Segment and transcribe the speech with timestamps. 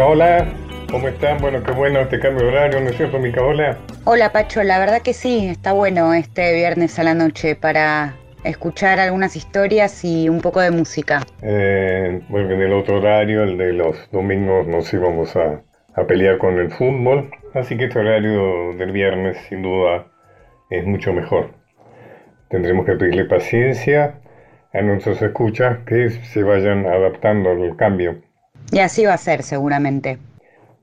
[0.00, 0.46] Bueno, hola,
[0.90, 1.36] ¿cómo están?
[1.42, 3.42] Bueno, qué bueno este cambio de horario, ¿no es cierto, Mica?
[3.42, 3.76] Hola.
[4.06, 8.98] Hola, Pacho, la verdad que sí, está bueno este viernes a la noche para escuchar
[8.98, 11.20] algunas historias y un poco de música.
[11.42, 15.60] Eh, bueno, en el otro horario, el de los domingos, nos íbamos a,
[15.94, 20.06] a pelear con el fútbol, así que este horario del viernes, sin duda,
[20.70, 21.50] es mucho mejor.
[22.48, 24.18] Tendremos que pedirle paciencia
[24.72, 28.29] a nuestros escuchas que se vayan adaptando al cambio.
[28.72, 30.18] Y así va a ser seguramente.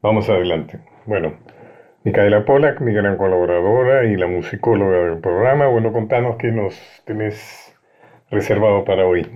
[0.01, 0.79] Vamos adelante.
[1.05, 1.33] Bueno,
[2.03, 5.67] Micaela Polak, mi gran colaboradora y la musicóloga del programa.
[5.67, 7.73] Bueno, contanos qué nos tenés
[8.29, 9.27] reservado para hoy.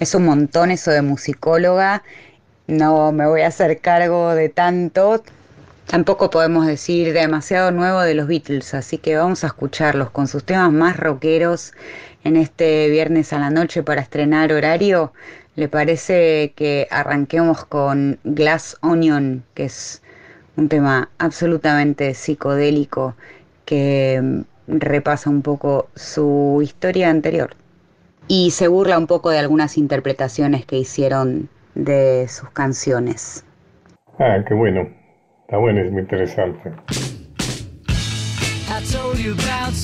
[0.00, 2.02] Es un montón eso de musicóloga.
[2.66, 5.22] No me voy a hacer cargo de tanto.
[5.86, 10.44] Tampoco podemos decir demasiado nuevo de los Beatles, así que vamos a escucharlos con sus
[10.44, 11.72] temas más rockeros
[12.24, 15.12] en este viernes a la noche para estrenar horario.
[15.58, 20.04] ¿Le parece que arranquemos con Glass Onion, que es
[20.56, 23.16] un tema absolutamente psicodélico
[23.64, 27.56] que mm, repasa un poco su historia anterior
[28.28, 33.44] y se burla un poco de algunas interpretaciones que hicieron de sus canciones?
[34.20, 34.88] Ah, qué bueno.
[35.40, 36.70] Está bueno, es muy interesante.
[38.70, 39.74] I told you about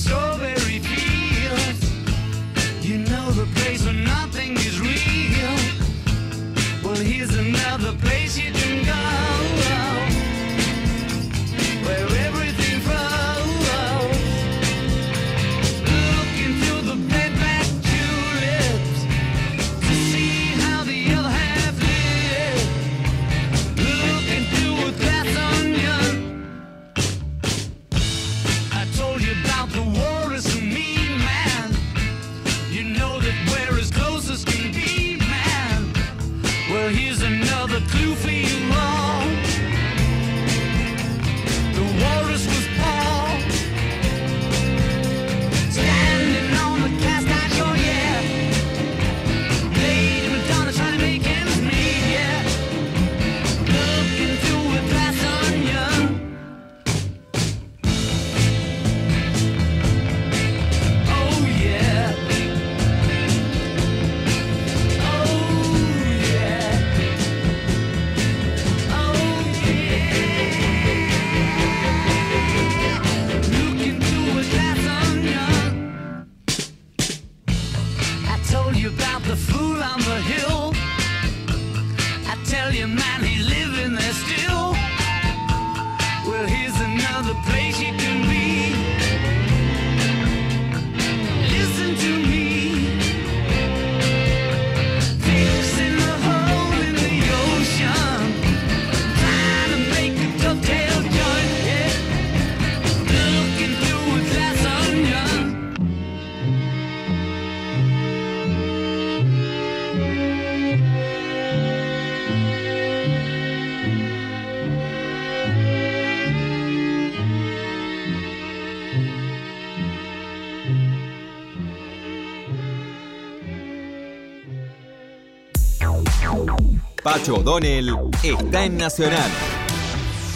[127.25, 127.89] Pacho O'Donnell
[128.23, 129.31] está en Nacional,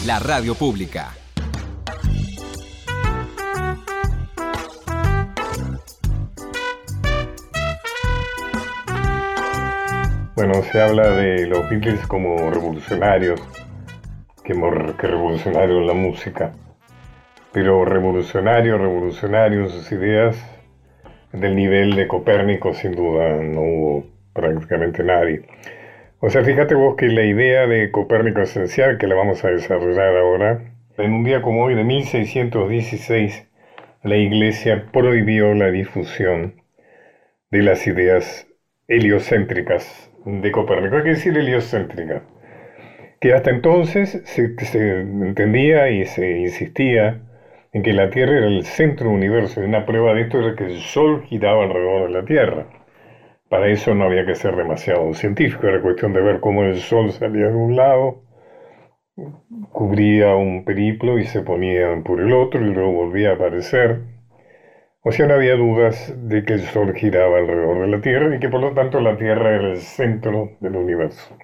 [0.07, 1.09] la radio pública.
[10.35, 13.39] Bueno, se habla de los Beatles como revolucionarios,
[14.43, 14.55] que,
[14.99, 16.53] que revolucionaron la música.
[17.51, 20.35] Pero revolucionario, revolucionario en sus ideas,
[21.33, 25.45] del nivel de Copérnico sin duda no hubo prácticamente nadie.
[26.21, 30.17] O sea, fíjate vos que la idea de Copérnico esencial, que la vamos a desarrollar
[30.17, 33.47] ahora, en un día como hoy de 1616,
[34.03, 36.61] la Iglesia prohibió la difusión
[37.51, 38.47] de las ideas
[38.89, 40.97] heliocéntricas de Copérnico.
[40.97, 42.23] ¿Qué quiere decir heliocéntrica?
[43.21, 47.21] Que hasta entonces se, se entendía y se insistía
[47.71, 50.57] en que la Tierra era el centro del universo y una prueba de esto era
[50.57, 52.78] que el Sol giraba alrededor de la Tierra.
[53.49, 57.11] Para eso no había que ser demasiado científico, era cuestión de ver cómo el Sol
[57.11, 58.21] salía de un lado,
[59.71, 64.01] cubría un periplo y se ponía por el otro y luego volvía a aparecer.
[65.01, 68.39] O sea, no había dudas de que el Sol giraba alrededor de la Tierra y
[68.39, 71.35] que por lo tanto la Tierra era el centro del universo.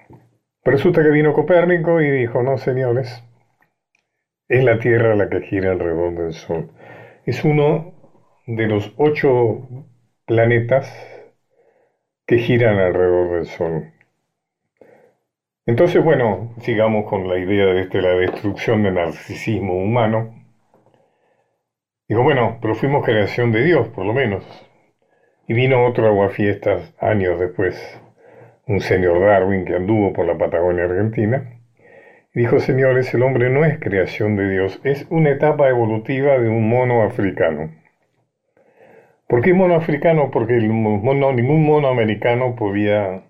[0.62, 3.24] Pero resulta que vino Copérnico y dijo, no señores,
[4.48, 6.70] es la Tierra la que gira alrededor del Sol.
[7.24, 7.94] Es uno
[8.46, 9.66] de los ocho
[10.26, 11.15] planetas
[12.26, 13.92] que giran alrededor del Sol.
[15.64, 20.34] Entonces, bueno, sigamos con la idea de este, la destrucción del narcisismo humano.
[22.08, 24.44] Digo, bueno, pero fuimos creación de Dios, por lo menos.
[25.48, 28.00] Y vino otro aguafiestas años después,
[28.66, 31.60] un señor Darwin que anduvo por la Patagonia Argentina,
[32.34, 36.48] y dijo, señores, el hombre no es creación de Dios, es una etapa evolutiva de
[36.48, 37.70] un mono africano.
[39.28, 40.30] ¿Por qué mono africano?
[40.30, 43.22] Porque el mono, ningún mono americano podía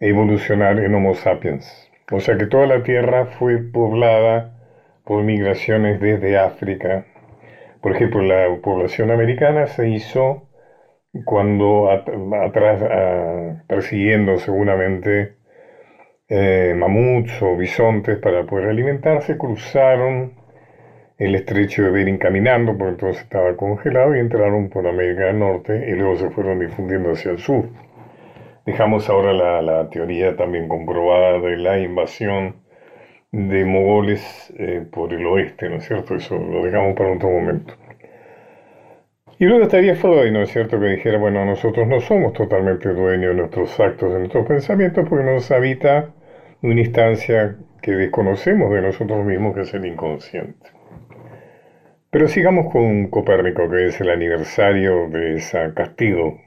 [0.00, 1.90] evolucionar en Homo sapiens.
[2.12, 4.52] O sea que toda la Tierra fue poblada
[5.04, 7.06] por migraciones desde África.
[7.82, 10.48] Por ejemplo, la población americana se hizo
[11.24, 12.08] cuando at-
[12.44, 12.82] atrás,
[13.68, 15.34] persiguiendo seguramente
[16.28, 20.34] eh, mamuts o bisontes para poder alimentarse, cruzaron
[21.18, 25.84] el estrecho de Bering caminando, porque entonces estaba congelado, y entraron por América del Norte
[25.88, 27.68] y luego se fueron difundiendo hacia el sur.
[28.64, 32.56] Dejamos ahora la, la teoría también comprobada de la invasión
[33.32, 36.14] de mogoles eh, por el oeste, ¿no es cierto?
[36.14, 37.74] Eso lo dejamos para otro momento.
[39.38, 43.30] Y luego estaría Freud, ¿no es cierto?, que dijera, bueno, nosotros no somos totalmente dueños
[43.30, 46.10] de nuestros actos, de nuestros pensamientos, porque nos habita
[46.62, 50.77] una instancia que desconocemos de nosotros mismos, que es el inconsciente.
[52.10, 56.40] Pero sigamos con Copérnico, que es el aniversario de ese castigo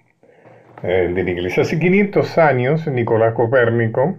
[0.81, 1.62] eh, de la iglesia.
[1.62, 4.18] Hace 500 años, Nicolás Copérnico,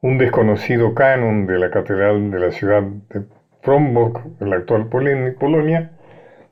[0.00, 3.22] un desconocido canon de la catedral de la ciudad de
[3.62, 5.92] Fromborg, en la actual Polonia,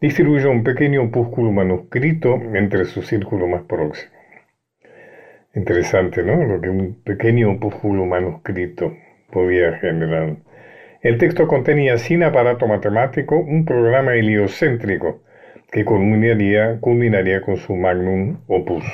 [0.01, 4.13] distribuyó un pequeño opúsculo manuscrito entre su círculo más próximo.
[5.55, 6.37] Interesante, ¿no?
[6.45, 8.95] Lo que un pequeño opúsculo manuscrito
[9.33, 10.37] podía generar.
[11.01, 15.23] El texto contenía, sin aparato matemático, un programa heliocéntrico
[15.71, 18.85] que culminaría, culminaría con su magnum opus,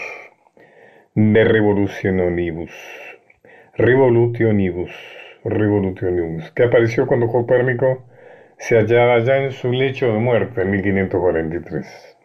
[1.15, 2.73] De Revolutionibus,
[3.79, 4.91] Revolutionibus,
[5.45, 8.05] Revolutionibus, que apareció cuando Copérnico
[8.59, 12.19] se hallaba ya en su lecho de muerte en 1543.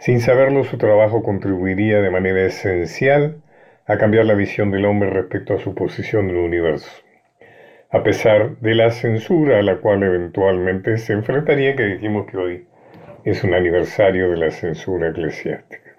[0.00, 3.40] Sin saberlo, su trabajo contribuiría de manera esencial
[3.86, 6.90] a cambiar la visión del hombre respecto a su posición en el universo,
[7.92, 12.66] a pesar de la censura a la cual eventualmente se enfrentaría, que dijimos que hoy
[13.24, 15.90] es un aniversario de la censura eclesiástica.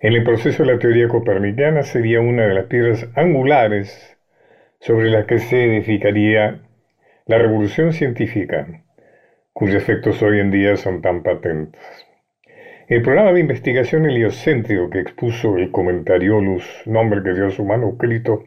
[0.00, 4.16] En el proceso de la teoría copernicana sería una de las piedras angulares
[4.78, 6.60] sobre las que se edificaría
[7.26, 8.84] la revolución científica,
[9.52, 11.82] cuyos efectos hoy en día son tan patentes.
[12.86, 18.44] El programa de investigación heliocéntrico que expuso el Commentariolus, nombre que dio su manuscrito,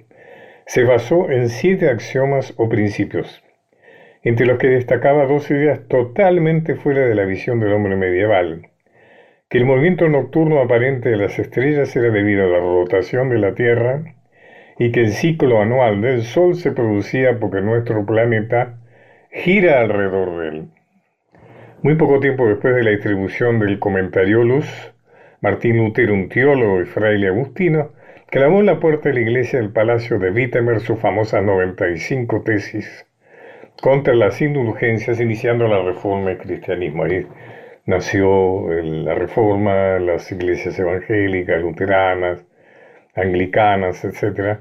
[0.69, 3.43] se basó en siete axiomas o principios,
[4.21, 8.67] entre los que destacaba dos ideas totalmente fuera de la visión del hombre medieval,
[9.49, 13.55] que el movimiento nocturno aparente de las estrellas era debido a la rotación de la
[13.55, 14.13] Tierra
[14.77, 18.77] y que el ciclo anual del Sol se producía porque nuestro planeta
[19.31, 20.67] gira alrededor de él.
[21.81, 24.93] Muy poco tiempo después de la distribución del Commentariolus,
[25.41, 27.89] Martín Lutero, un teólogo y fraile agustino,
[28.29, 33.05] clamó en la puerta de la iglesia del palacio de Wittenberg sus famosas 95 tesis
[33.81, 37.03] contra las indulgencias, iniciando la reforma del cristianismo.
[37.03, 37.25] Ahí
[37.85, 42.45] nació la reforma, las iglesias evangélicas, luteranas,
[43.15, 44.59] anglicanas, etc.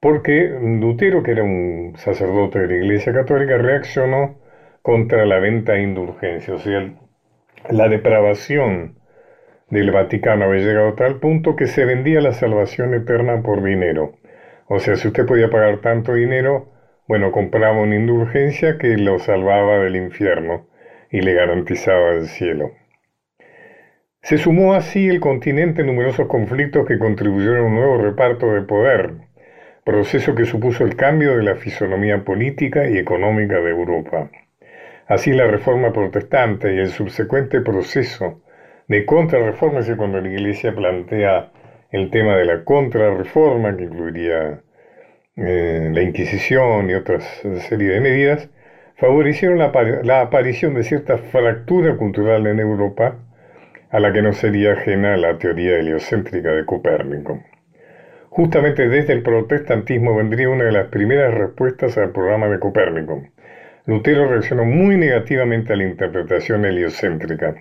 [0.00, 4.38] Porque Lutero, que era un sacerdote de la iglesia católica, reaccionó
[4.82, 6.92] contra la venta de indulgencias, o sea,
[7.70, 8.96] la depravación
[9.68, 14.12] del Vaticano había llegado a tal punto que se vendía la salvación eterna por dinero.
[14.68, 16.68] O sea, si usted podía pagar tanto dinero,
[17.08, 20.66] bueno, compraba una indulgencia que lo salvaba del infierno
[21.10, 22.72] y le garantizaba el cielo.
[24.22, 28.62] Se sumó así el continente en numerosos conflictos que contribuyeron a un nuevo reparto de
[28.62, 29.14] poder,
[29.84, 34.30] proceso que supuso el cambio de la fisonomía política y económica de Europa.
[35.06, 38.42] Así la reforma protestante y el subsecuente proceso
[38.88, 41.50] de contrarreforma, es decir, cuando la Iglesia plantea
[41.90, 44.60] el tema de la contrarreforma, que incluiría
[45.36, 47.24] eh, la Inquisición y otras
[47.68, 48.48] serie de medidas,
[48.96, 53.18] favorecieron la, la aparición de cierta fractura cultural en Europa
[53.90, 57.42] a la que no sería ajena la teoría heliocéntrica de Copérnico.
[58.30, 63.22] Justamente desde el protestantismo vendría una de las primeras respuestas al programa de Copérnico.
[63.86, 67.54] Lutero reaccionó muy negativamente a la interpretación heliocéntrica,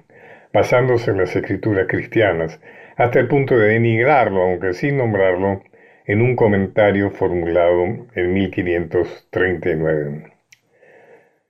[0.55, 2.61] basándose en las escrituras cristianas,
[2.95, 5.61] hasta el punto de denigrarlo, aunque sin nombrarlo,
[6.05, 7.83] en un comentario formulado
[8.15, 10.31] en 1539.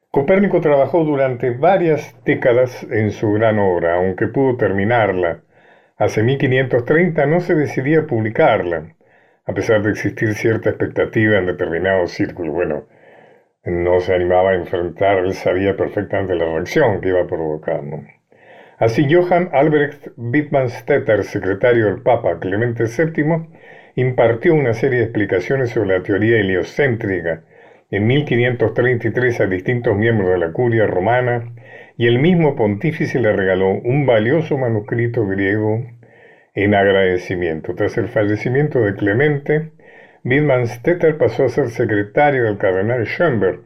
[0.10, 5.42] Copérnico trabajó durante varias décadas en su gran obra, aunque pudo terminarla.
[5.98, 8.96] Hace 1530 no se decidía a publicarla,
[9.46, 12.56] a pesar de existir cierta expectativa en determinados círculos.
[12.56, 12.88] Bueno,
[13.66, 17.82] no se animaba a enfrentar, él sabía perfectamente la reacción que iba a provocar.
[18.78, 23.48] Así, Johann Albrecht Wittmann-Stetter, secretario del Papa Clemente VII,
[23.96, 27.44] impartió una serie de explicaciones sobre la teoría heliocéntrica
[27.90, 31.54] en 1533 a distintos miembros de la curia romana
[31.98, 35.86] y el mismo pontífice le regaló un valioso manuscrito griego
[36.54, 37.76] en agradecimiento.
[37.76, 39.72] Tras el fallecimiento de Clemente,
[40.26, 43.62] Wittmann-Stetter pasó a ser secretario del cardenal Schönberg,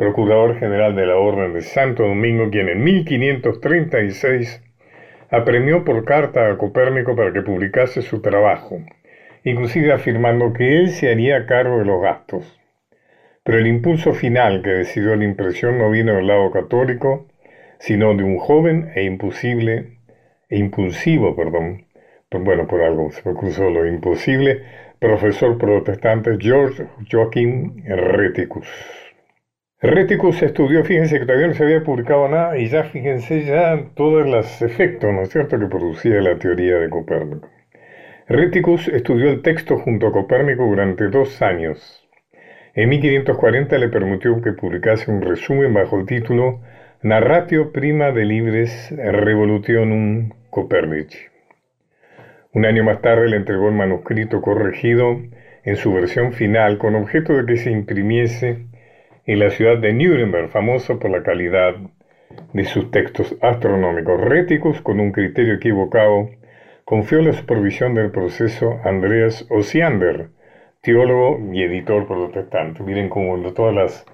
[0.00, 4.62] procurador general de la Orden de Santo Domingo, quien en 1536
[5.28, 8.80] apremió por carta a Copérnico para que publicase su trabajo,
[9.44, 12.58] inclusive afirmando que él se haría cargo de los gastos.
[13.44, 17.26] Pero el impulso final que decidió la impresión no vino del lado católico,
[17.78, 19.98] sino de un joven e imposible,
[20.48, 21.84] e impulsivo, perdón,
[22.30, 24.62] bueno, por algo se me lo imposible,
[24.98, 28.99] profesor protestante George Joachim Reticus.
[29.82, 34.28] Reticus estudió, fíjense que todavía no se había publicado nada y ya fíjense ya todos
[34.28, 37.48] los efectos, ¿no es cierto?, que producía la teoría de Copérnico.
[38.28, 42.06] Reticus estudió el texto junto a Copérnico durante dos años.
[42.74, 46.60] En 1540 le permitió que publicase un resumen bajo el título
[47.00, 51.20] Narratio prima de libres revolutionum Copernici.
[52.52, 55.22] Un año más tarde le entregó el manuscrito corregido
[55.64, 58.66] en su versión final con objeto de que se imprimiese
[59.32, 61.76] en la ciudad de Nuremberg, famosa por la calidad
[62.52, 64.20] de sus textos astronómicos.
[64.20, 66.30] Réticos, con un criterio equivocado,
[66.84, 70.30] confió la supervisión del proceso a Andreas Osiander,
[70.82, 72.82] teólogo y editor protestante.
[72.82, 74.04] Miren como todas las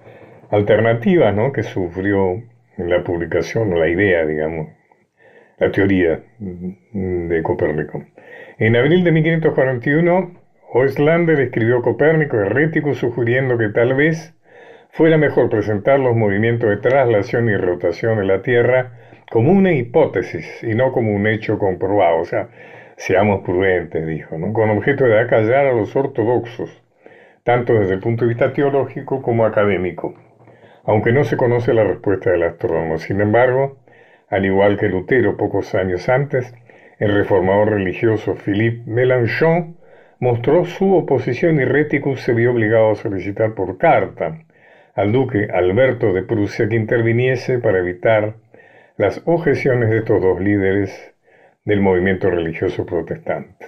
[0.51, 1.51] alternativas ¿no?
[1.51, 2.43] que sufrió
[2.77, 4.69] en la publicación, la idea, digamos,
[5.59, 8.05] la teoría de Copérnico.
[8.59, 10.35] En abril de 1541,
[10.75, 14.36] Oeslander escribió Copérnico Rético sugiriendo que tal vez
[14.97, 18.93] fuera mejor presentar los movimientos de traslación y rotación de la Tierra
[19.31, 22.21] como una hipótesis y no como un hecho comprobado.
[22.21, 22.49] O sea,
[22.97, 26.83] seamos prudentes, dijo, con objeto de acallar a los ortodoxos,
[27.45, 30.15] tanto desde el punto de vista teológico como académico,
[30.85, 32.97] aunque no se conoce la respuesta del astrónomo.
[32.97, 33.77] Sin embargo,
[34.31, 36.55] al igual que Lutero pocos años antes,
[36.99, 39.77] el reformador religioso Philippe Mélenchon
[40.21, 44.46] mostró su oposición y Reticus se vio obligado a solicitar por carta
[44.97, 48.37] al duque Alberto de Prusia que interviniese para evitar
[48.97, 51.15] las objeciones de estos dos líderes
[51.65, 53.67] del movimiento religioso protestante.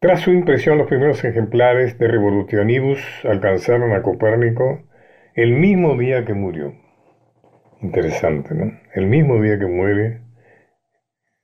[0.00, 4.82] Tras su impresión, los primeros ejemplares de Revolutionibus alcanzaron a Copérnico
[5.34, 6.74] el mismo día que murió.
[7.80, 8.78] Interesante, ¿no?
[8.94, 10.20] El mismo día que muere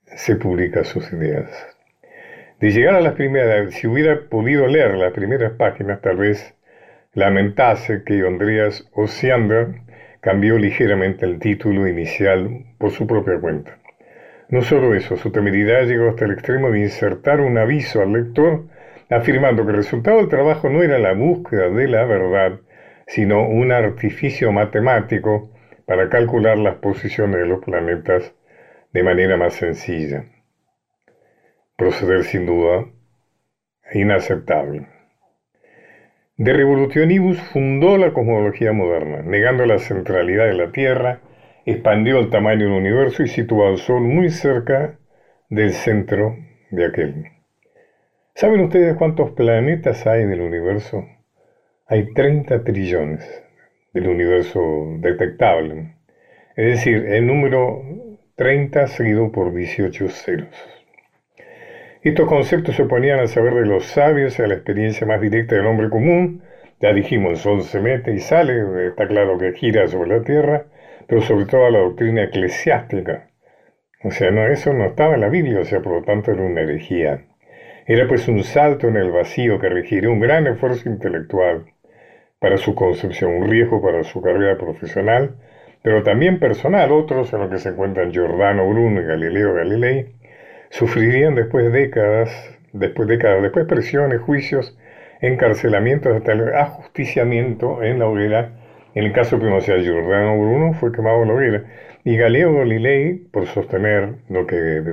[0.05, 1.49] se publica sus ideas.
[2.59, 6.56] De llegar a las primeras, si hubiera podido leer las primeras páginas, tal vez
[7.17, 9.81] lamentase que Andreas Osiander
[10.21, 13.79] cambió ligeramente el título inicial por su propia cuenta.
[14.49, 18.65] No solo eso, su temeridad llegó hasta el extremo de insertar un aviso al lector
[19.09, 22.59] afirmando que el resultado del trabajo no era la búsqueda de la verdad,
[23.07, 25.49] sino un artificio matemático
[25.87, 28.31] para calcular las posiciones de los planetas
[28.93, 30.25] de manera más sencilla.
[31.77, 32.85] Proceder sin duda
[33.91, 34.96] inaceptable.
[36.37, 41.21] De Revolutionibus fundó la cosmología moderna, negando la centralidad de la Tierra,
[41.65, 44.99] expandió el tamaño del universo y situó al Sol muy cerca
[45.49, 46.35] del centro
[46.69, 47.25] de aquel.
[48.35, 51.07] ¿Saben ustedes cuántos planetas hay en el universo?
[51.87, 53.43] Hay 30 trillones
[53.93, 54.61] del universo
[54.99, 55.95] detectable.
[56.55, 57.81] Es decir, el número
[58.35, 60.76] 30 seguido por 18 ceros.
[62.03, 65.55] Estos conceptos se oponían al saber de los sabios y a la experiencia más directa
[65.55, 66.43] del hombre común.
[66.79, 70.65] Ya dijimos, el sol se mete y sale, está claro que gira sobre la tierra,
[71.07, 73.31] pero sobre todo a la doctrina eclesiástica.
[74.03, 76.43] O sea, no, eso no estaba en la Biblia, o sea, por lo tanto era
[76.43, 77.25] una herejía.
[77.87, 81.65] Era pues un salto en el vacío que requirió un gran esfuerzo intelectual
[82.39, 85.37] para su concepción, un riesgo para su carrera profesional,
[85.81, 86.91] pero también personal.
[86.91, 90.16] Otros en los que se encuentran Giordano Bruno y Galileo Galilei
[90.69, 92.29] sufrirían después décadas,
[92.73, 94.77] después décadas, después presiones, juicios,
[95.21, 98.51] encarcelamientos hasta el ajusticiamiento en la hoguera.
[98.93, 101.63] En el caso que no Giordano Bruno, fue quemado en la hoguera.
[102.03, 104.83] Y Galileo Galilei, por sostener lo que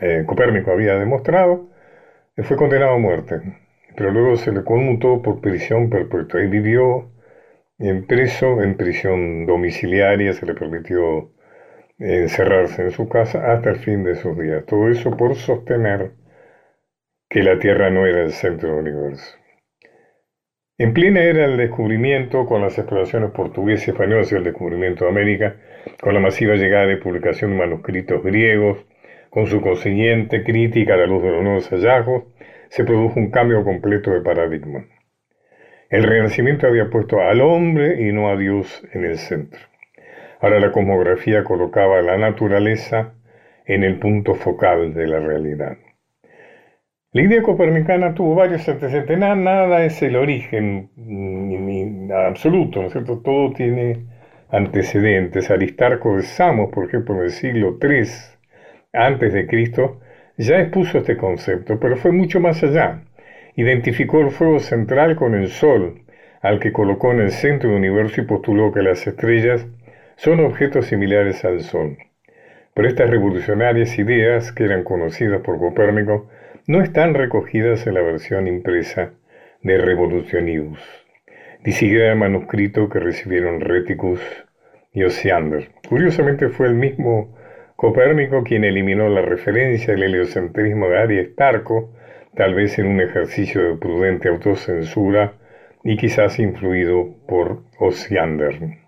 [0.00, 1.68] eh, Copérnico había demostrado,
[2.42, 3.40] fue condenado a muerte.
[3.96, 7.10] Pero luego se le conmutó por prisión perpetua y vivió
[7.78, 11.30] en preso en prisión domiciliaria, se le permitió
[11.98, 14.64] encerrarse en su casa hasta el fin de sus días.
[14.66, 16.12] Todo eso por sostener
[17.28, 19.36] que la Tierra no era el centro del universo.
[20.76, 25.10] En plena era del descubrimiento, con las exploraciones portuguesas y españolas y el descubrimiento de
[25.10, 25.56] América,
[26.00, 28.84] con la masiva llegada de publicación de manuscritos griegos,
[29.30, 32.24] con su consiguiente crítica a la luz de los nuevos hallazgos,
[32.70, 34.84] se produjo un cambio completo de paradigma.
[35.90, 39.60] El Renacimiento había puesto al hombre y no a Dios en el centro.
[40.44, 43.14] Ahora la cosmografía colocaba la naturaleza
[43.64, 45.78] en el punto focal de la realidad.
[47.12, 52.92] La idea copernicana tuvo varios antecedentes, nada, nada es el origen ni absoluto, ¿no es
[52.92, 53.20] cierto?
[53.20, 54.04] Todo tiene
[54.50, 55.50] antecedentes.
[55.50, 58.06] Aristarco de Samos, por ejemplo, en el siglo III
[58.92, 60.00] antes de Cristo,
[60.36, 63.00] ya expuso este concepto, pero fue mucho más allá.
[63.56, 66.02] Identificó el fuego central con el Sol,
[66.42, 69.66] al que colocó en el centro del universo y postuló que las estrellas
[70.16, 71.96] son objetos similares al Sol.
[72.74, 76.28] Pero estas revolucionarias ideas, que eran conocidas por Copérnico,
[76.66, 79.12] no están recogidas en la versión impresa
[79.62, 80.80] de Revolutionibus,
[81.64, 84.20] ni siquiera el manuscrito que recibieron Reticus
[84.92, 85.68] y Osiander.
[85.88, 87.36] Curiosamente fue el mismo
[87.76, 91.92] Copérnico quien eliminó la referencia al heliocentrismo de Aristarco,
[92.34, 95.34] tal vez en un ejercicio de prudente autocensura
[95.82, 98.83] y quizás influido por Osiander.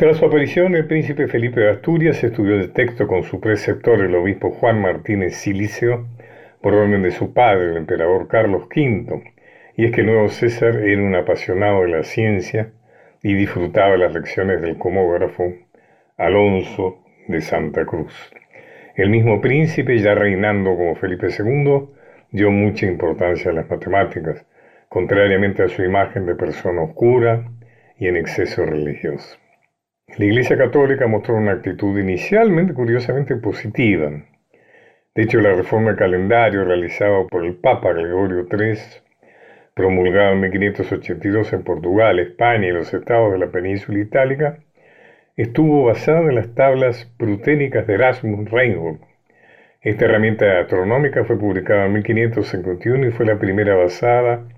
[0.00, 4.14] Tras su aparición, el príncipe Felipe de Asturias estudió el texto con su preceptor, el
[4.14, 6.06] obispo Juan Martínez Silicio,
[6.62, 9.24] por orden de su padre, el emperador Carlos V,
[9.76, 12.70] y es que el nuevo César era un apasionado de la ciencia
[13.24, 15.52] y disfrutaba las lecciones del comógrafo
[16.16, 18.14] Alonso de Santa Cruz.
[18.94, 21.88] El mismo príncipe, ya reinando como Felipe II,
[22.30, 24.46] dio mucha importancia a las matemáticas,
[24.88, 27.50] contrariamente a su imagen de persona oscura
[27.98, 29.36] y en exceso religioso.
[30.16, 34.10] La Iglesia Católica mostró una actitud inicialmente curiosamente positiva.
[35.14, 38.78] De hecho, la reforma calendario realizada por el Papa Gregorio III,
[39.74, 44.58] promulgada en 1582 en Portugal, España y los estados de la península itálica,
[45.36, 49.00] estuvo basada en las tablas pruténicas de Erasmus Reinhold.
[49.82, 54.48] Esta herramienta astronómica fue publicada en 1551 y fue la primera basada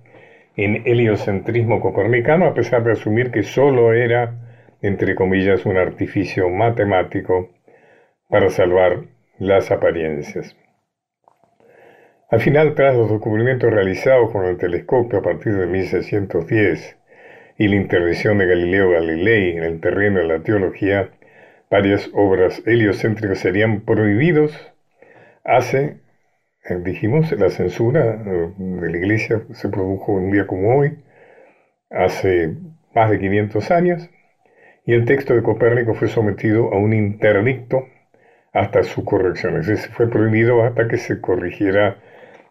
[0.56, 4.49] en heliocentrismo copernicano, a pesar de asumir que solo era
[4.82, 7.50] entre comillas, un artificio matemático
[8.28, 9.04] para salvar
[9.38, 10.56] las apariencias.
[12.30, 16.96] Al final, tras los descubrimientos realizados con el telescopio a partir de 1610
[17.58, 21.10] y la intervención de Galileo Galilei en el terreno de la teología,
[21.70, 24.52] varias obras heliocéntricas serían prohibidos
[25.44, 25.96] hace,
[26.64, 31.02] eh, dijimos, la censura eh, de la iglesia se produjo un día como hoy,
[31.90, 32.54] hace
[32.94, 34.10] más de 500 años,
[34.90, 37.86] y el texto de Copérnico fue sometido a un interdicto
[38.52, 39.56] hasta su corrección.
[39.60, 41.98] Es fue prohibido hasta que se corrigiera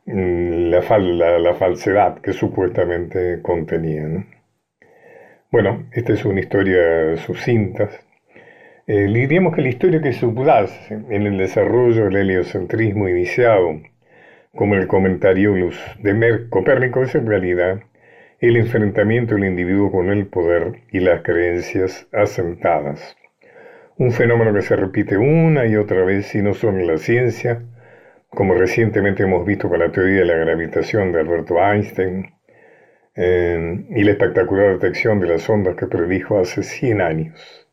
[0.06, 4.04] mm, la, la, la, falsedad que supuestamente contenía.
[4.04, 4.26] ¿no?
[5.52, 7.90] Bueno, esta es una historia sucinta.
[8.88, 13.82] Eh, diríamos que la historia que subyace en el desarrollo del heliocentrismo iniciado,
[14.56, 15.56] como el comentario
[16.02, 17.82] de Mer Copérnico, es en realidad
[18.42, 23.18] el enfrentamiento del individuo con el poder y las creencias asentadas.
[23.98, 27.62] Un fenómeno que se repite una y otra vez y no solo en la ciencia,
[28.30, 32.28] como recientemente hemos visto con la teoría de la gravitación de Alberto Einstein
[33.14, 37.68] eh, y la espectacular detección de las ondas que predijo hace 100 años.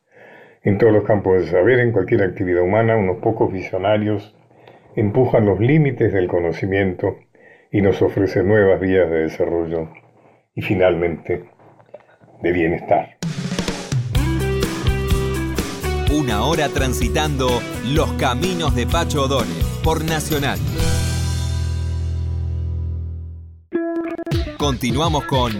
[0.64, 4.36] En todos los campos del saber, en cualquier actividad humana, unos pocos visionarios
[4.96, 7.20] empujan los límites del conocimiento
[7.70, 9.90] y nos ofrecen nuevas vías de desarrollo
[10.56, 11.44] y finalmente
[12.42, 13.18] de bienestar.
[16.10, 20.58] Una hora transitando los caminos de Pacho O'Donnell por Nacional.
[24.56, 25.52] Continuamos con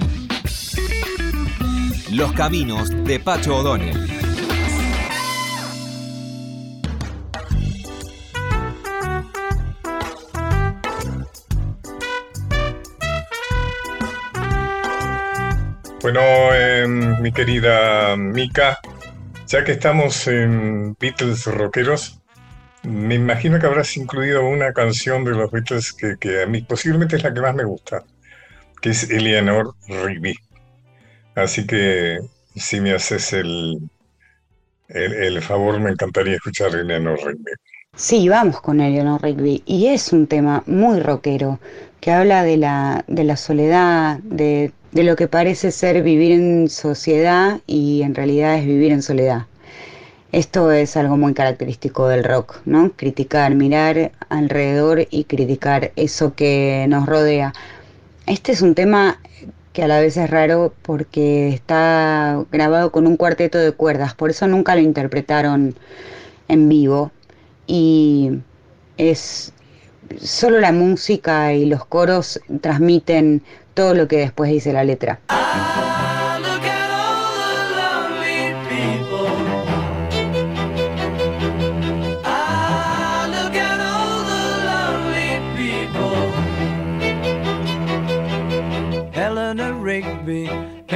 [2.13, 4.16] Los caminos de Pacho O'Donnell.
[16.07, 16.21] Bueno,
[16.55, 18.79] eh, mi querida Mika,
[19.49, 22.21] ya que estamos en Beatles rockeros,
[22.85, 27.17] me imagino que habrás incluido una canción de los Beatles que, que, a mí posiblemente
[27.17, 28.05] es la que más me gusta,
[28.81, 30.37] que es Eleanor Rigby.
[31.35, 32.21] Así que
[32.55, 33.91] si me haces el,
[34.87, 37.51] el, el favor, me encantaría escuchar Eleanor Rigby.
[37.97, 39.65] Sí, vamos con Eleanor Rigby.
[39.67, 41.59] Y es un tema muy rockero,
[42.01, 46.71] que habla de la, de la soledad, de de lo que parece ser vivir en
[46.71, 49.45] sociedad y en realidad es vivir en soledad.
[50.33, 52.91] Esto es algo muy característico del rock, ¿no?
[52.97, 57.53] Criticar, mirar alrededor y criticar eso que nos rodea.
[58.27, 59.21] Este es un tema
[59.75, 64.31] que a la vez es raro porque está grabado con un cuarteto de cuerdas, por
[64.31, 65.75] eso nunca lo interpretaron
[66.49, 67.11] en vivo
[67.67, 68.31] y
[68.97, 69.53] es
[70.19, 73.43] solo la música y los coros transmiten
[73.77, 75.21] todo lo que después dice la letra.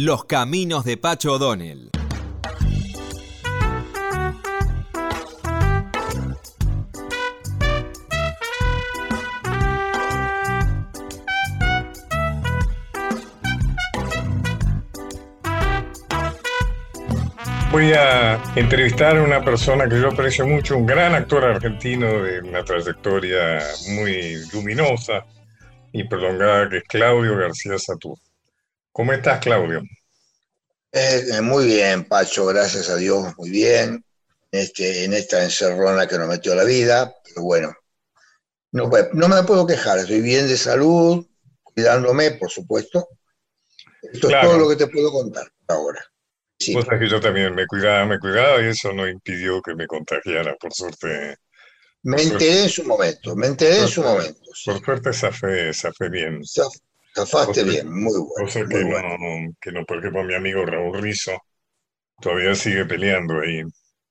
[0.00, 1.90] Los caminos de Pacho O'Donnell.
[17.72, 22.38] Voy a entrevistar a una persona que yo aprecio mucho, un gran actor argentino de
[22.42, 23.60] una trayectoria
[23.96, 25.26] muy luminosa
[25.90, 28.16] y prolongada, que es Claudio García Satur.
[28.98, 29.80] ¿Cómo estás, Claudio?
[30.90, 34.04] Eh, eh, muy bien, Pacho, gracias a Dios, muy bien.
[34.50, 37.72] Este, en esta encerrona que nos metió la vida, pero bueno,
[38.72, 41.24] no, no me puedo quejar, estoy bien de salud,
[41.62, 43.06] cuidándome, por supuesto.
[44.02, 44.48] Esto Claro.
[44.48, 46.04] es todo lo que te puedo contar ahora.
[46.58, 49.76] Sí, Vos sabés que yo también me cuidaba, me cuidaba y eso no impidió que
[49.76, 51.36] me contagiara, por suerte.
[52.02, 54.40] me enteré en su momento, me enteré en su momento.
[54.52, 54.72] sí.
[54.72, 56.40] Por suerte zafé, zafé bien.
[57.26, 58.32] Zafaste Cosa- bien, muy bueno.
[58.36, 59.08] Cosa que bueno.
[59.18, 61.32] no, que no, por ejemplo, mi amigo Raúl Rizzo
[62.20, 63.62] todavía sigue peleando ahí.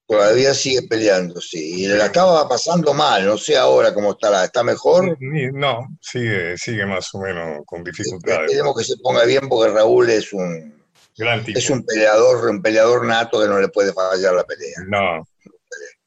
[0.08, 1.84] Todavía sigue peleando, sí.
[1.84, 4.46] Y la estaba pasando mal, no sé ahora cómo estará.
[4.46, 5.18] ¿Está mejor?
[5.20, 8.42] No, sigue, sigue más o menos con dificultades.
[8.44, 10.82] Esperemos que se ponga bien porque Raúl es un,
[11.18, 11.60] Gran tipo.
[11.60, 14.76] es un peleador, un peleador nato que no le puede fallar la pelea.
[14.88, 15.28] No,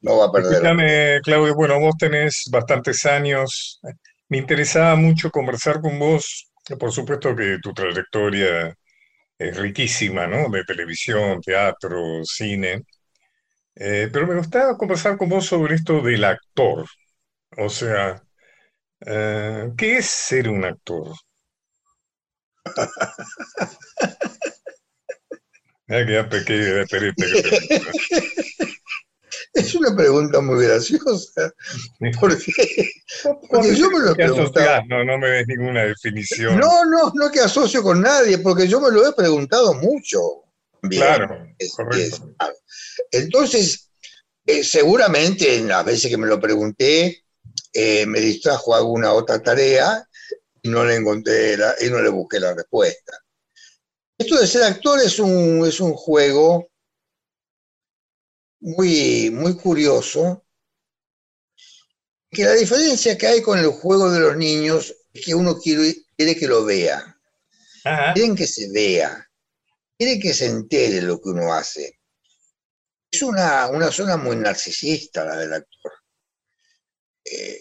[0.00, 0.52] No va a perder.
[0.54, 3.80] Escúchame, Claudio, bueno, vos tenés bastantes años.
[4.30, 6.49] Me interesaba mucho conversar con vos.
[6.78, 8.74] Por supuesto que tu trayectoria
[9.38, 10.50] es riquísima, ¿no?
[10.50, 12.84] De televisión, teatro, cine.
[13.74, 16.86] Eh, pero me gustaba conversar con vos sobre esto del actor.
[17.58, 18.22] O sea,
[19.06, 21.08] eh, ¿qué es ser un actor?
[25.88, 27.12] Ah, que ya pequé, esperé.
[29.52, 31.52] Es una pregunta muy graciosa.
[32.20, 32.52] Porque,
[33.50, 34.82] porque yo me lo he ¿Qué preguntado.
[34.88, 36.58] No, no me des ninguna definición.
[36.58, 40.44] No, no, no que asocio con nadie, porque yo me lo he preguntado mucho.
[40.82, 41.98] Bien, Claro, es- correcto.
[42.06, 42.20] es-.
[43.10, 43.90] Entonces,
[44.46, 47.24] eh, seguramente en las veces que me lo pregunté,
[47.72, 50.06] eh, me distrajo alguna otra tarea
[50.62, 53.18] y no le encontré la- y no le busqué la respuesta.
[54.16, 56.68] Esto de ser actor es un, es un juego
[58.60, 60.44] muy, muy curioso,
[62.30, 65.94] que la diferencia que hay con el juego de los niños es que uno quiere,
[66.16, 67.18] quiere que lo vea,
[67.84, 68.14] Ajá.
[68.14, 69.26] quieren que se vea.
[69.98, 72.00] quiere que se entere lo que uno hace.
[73.12, 75.92] Es una, una zona muy narcisista la del actor.
[77.24, 77.58] Eh,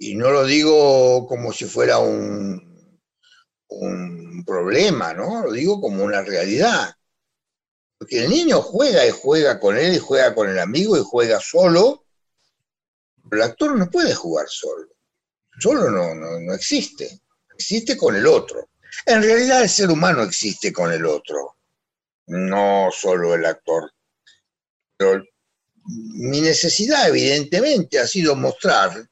[0.00, 3.00] y no lo digo como si fuera un,
[3.68, 5.44] un problema, ¿no?
[5.44, 6.94] Lo digo como una realidad.
[7.98, 11.40] Porque el niño juega y juega con él y juega con el amigo y juega
[11.40, 12.04] solo.
[13.28, 14.88] Pero el actor no puede jugar solo.
[15.58, 17.20] Solo no, no, no existe.
[17.54, 18.68] Existe con el otro.
[19.04, 21.56] En realidad el ser humano existe con el otro,
[22.26, 23.92] no solo el actor.
[25.84, 29.08] Mi necesidad, evidentemente, ha sido mostrar,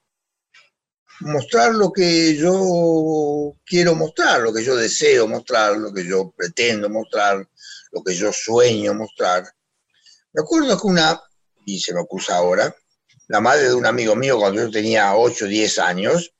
[1.20, 6.88] mostrar lo que yo quiero mostrar, lo que yo deseo mostrar, lo que yo pretendo
[6.88, 7.46] mostrar,
[7.94, 9.44] lo que yo sueño mostrar.
[10.32, 11.22] Me acuerdo que una,
[11.64, 12.74] y se me acusa ahora,
[13.28, 16.34] la madre de un amigo mío cuando yo tenía 8 o 10 años,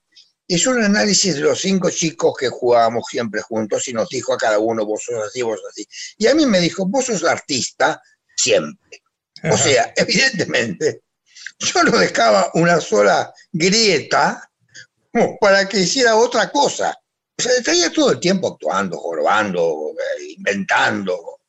[0.47, 4.37] hizo un análisis de los cinco chicos que jugábamos siempre juntos y nos dijo a
[4.37, 5.87] cada uno, vos sos así, vos sos así.
[6.17, 8.01] Y a mí me dijo, vos sos artista
[8.35, 9.01] siempre.
[9.51, 11.01] O sea, evidentemente,
[11.59, 14.49] yo no dejaba una sola grieta
[15.39, 16.95] para que hiciera otra cosa.
[17.37, 21.39] O sea, estaría todo el tiempo actuando, jorobando, eh, inventando.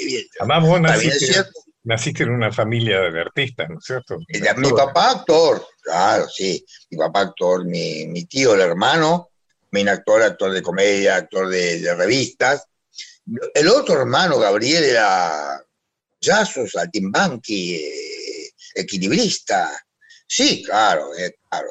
[0.00, 0.30] Evidente.
[0.40, 1.44] Además, vos bien, naciste,
[1.84, 4.18] naciste en una familia de artistas, ¿no es cierto?
[4.28, 6.64] Eh, Mi papá actor, claro, sí.
[6.90, 9.30] Mi papá actor, mi, mi tío, el hermano,
[9.70, 12.64] mi actor, actor de comedia, actor de, de revistas.
[13.54, 15.62] El otro hermano, Gabriel, era
[16.20, 19.70] jazzos, saltimbanqui, eh, equilibrista.
[20.26, 21.68] Sí, claro, eh, claro.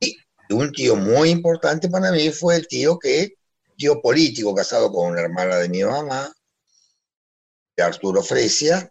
[0.00, 0.16] Y
[0.50, 3.34] un tío muy importante para mí fue el tío que,
[3.76, 6.32] tío político casado con una hermana de mi mamá,
[7.76, 8.90] de Arturo Fresia,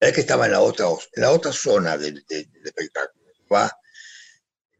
[0.00, 3.22] el que estaba en la otra, en la otra zona del, espectáculo.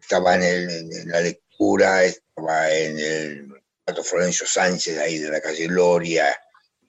[0.00, 3.48] Estaba, en, la lectura, estaba en el
[3.84, 6.36] Teatro Florencio Sánchez, ahí de la calle Gloria,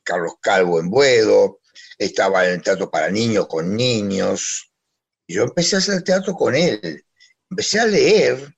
[0.04, 1.60] Carlos Calvo en Buedo,
[1.98, 4.72] estaba en el teatro para niños con niños.
[5.28, 7.06] Y yo empecé a hacer teatro con él.
[7.50, 8.56] Empecé a leer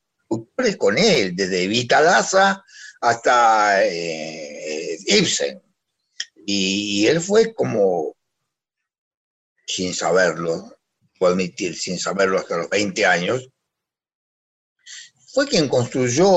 [0.77, 2.63] con él, desde Vitalaza
[3.01, 5.61] hasta eh, Ibsen.
[6.45, 8.15] Y, y él fue como
[9.67, 10.75] sin saberlo,
[11.19, 13.47] puedo admitir, sin saberlo hasta los 20 años,
[15.33, 16.27] fue quien construyó,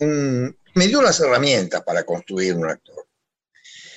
[0.00, 3.06] un- me dio las herramientas para construir un actor.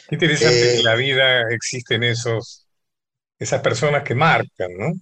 [0.08, 2.68] Qué interesante Eh, que en la vida existen esos,
[3.40, 4.94] esas personas que marcan, ¿no?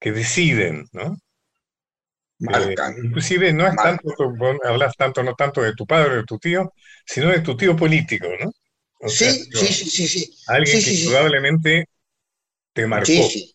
[0.00, 1.16] Que deciden, ¿no?
[2.40, 2.94] Marcan.
[2.96, 3.80] Eh, inclusive no es Marcan.
[3.80, 4.14] tanto,
[4.64, 6.72] hablas tanto, no tanto de tu padre o de tu tío,
[7.04, 8.50] sino de tu tío político, ¿no?
[9.00, 10.34] O sea, sí, sí, sí, sí, sí.
[10.46, 11.88] alguien sí, que indudablemente
[12.72, 13.06] te marcó.
[13.06, 13.54] Sí, sí.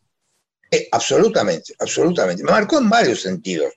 [0.72, 2.44] Eh, absolutamente, absolutamente.
[2.44, 3.74] Me marcó en varios sentidos.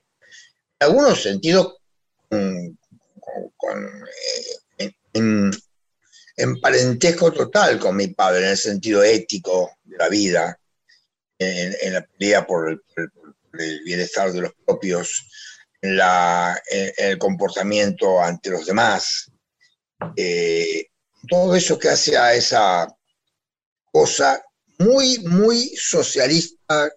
[0.79, 1.77] En algunos sentidos
[2.31, 2.69] mm,
[3.21, 4.05] con, con,
[4.79, 5.51] eh, en,
[6.37, 10.59] en parentesco total con mi padre, en el sentido ético de la vida,
[11.39, 13.35] en, en la pelea por el, por
[13.85, 15.29] bienestar de los propios,
[15.83, 19.31] en, la, en- en el comportamiento ante los demás.
[20.17, 20.87] Eh,
[21.27, 22.87] todo eso que hace a esa
[23.93, 24.43] cosa
[24.79, 26.91] muy, muy socialista,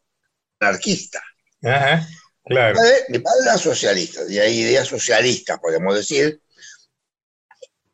[0.60, 1.22] anarquista.
[1.63, 2.08] Ajá,
[2.44, 2.76] claro.
[2.76, 6.42] Mi padre, mi padre era socialista, y hay ideas socialistas, podemos decir.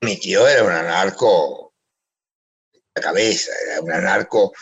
[0.02, 1.74] Mi tío era un anarco
[2.72, 4.54] de la cabeza, era un anarco.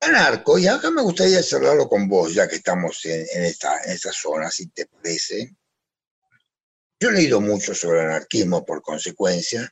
[0.00, 3.92] Anarco, y acá me gustaría cerrarlo con vos, ya que estamos en, en esta, en
[3.92, 5.54] esta zona, si te parece.
[7.00, 9.70] Yo he leído mucho sobre el anarquismo por consecuencia.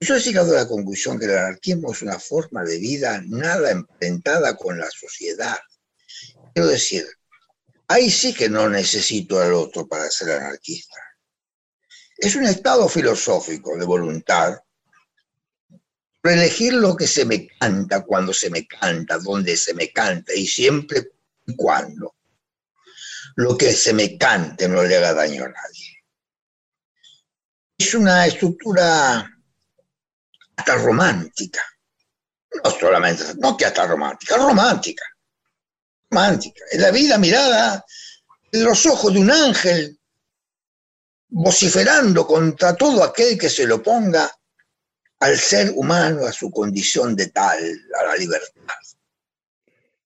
[0.00, 3.70] Yo he llegado a la conclusión que el anarquismo es una forma de vida nada
[3.70, 5.58] emparentada con la sociedad.
[6.54, 7.06] Quiero decir,
[7.88, 11.00] ahí sí que no necesito al otro para ser anarquista.
[12.18, 14.58] Es un estado filosófico de voluntad
[16.32, 20.46] elegir lo que se me canta, cuando se me canta, donde se me canta y
[20.46, 21.12] siempre
[21.46, 22.16] y cuando
[23.36, 26.04] lo que se me cante no le haga daño a nadie.
[27.78, 29.30] Es una estructura
[30.56, 31.60] hasta romántica.
[32.64, 35.04] No solamente, no que hasta romántica, romántica.
[36.10, 36.64] Romántica.
[36.70, 37.84] Es la vida mirada
[38.50, 39.98] de los ojos de un ángel
[41.28, 44.30] vociferando contra todo aquel que se lo ponga
[45.20, 47.58] al ser humano, a su condición de tal,
[48.00, 48.52] a la libertad.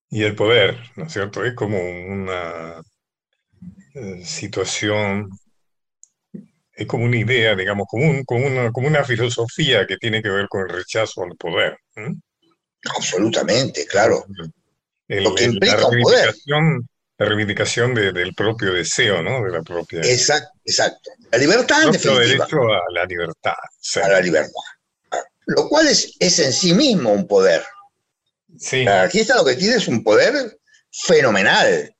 [0.09, 1.45] Y el poder, ¿no es cierto?
[1.45, 2.83] Es como una
[3.95, 5.31] eh, situación,
[6.83, 10.31] es como una idea, digamos, como, un- como una, como una filosofía que tiene que
[10.31, 11.77] ver con el rechazo al poder.
[11.97, 12.09] ¿eh?
[12.97, 14.25] Absolutamente, claro.
[15.09, 16.19] El- Lo que el- implica la un poder.
[16.27, 16.89] reivindicación,
[17.19, 19.45] la reivindicación de- del propio deseo, ¿no?
[19.45, 21.11] De la propia, Exacto, exacto.
[21.31, 23.55] La libertad, en definitiva, derecho a la libertad.
[23.81, 24.01] sí.
[24.01, 24.53] a la libertad.
[25.47, 27.63] lo cual es, es en sí mismo un poder.
[28.57, 30.59] Sí, El anarquista lo que tiene es un poder
[30.93, 31.93] fenomenal,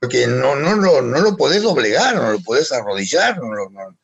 [0.00, 3.98] porque no, no, lo- no lo podés doblegar, no lo podés arrodillar, no lo, no-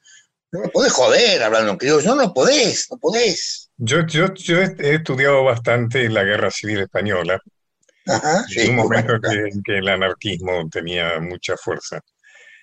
[0.52, 3.70] no lo podés joder hablando en criollo, no lo podés, no podés.
[3.78, 7.40] yo, yo, yo he estudiado bastante la Guerra Civil Española,
[8.06, 12.00] Ajá, en sí, un momento claro, que, que el anarquismo tenía mucha fuerza.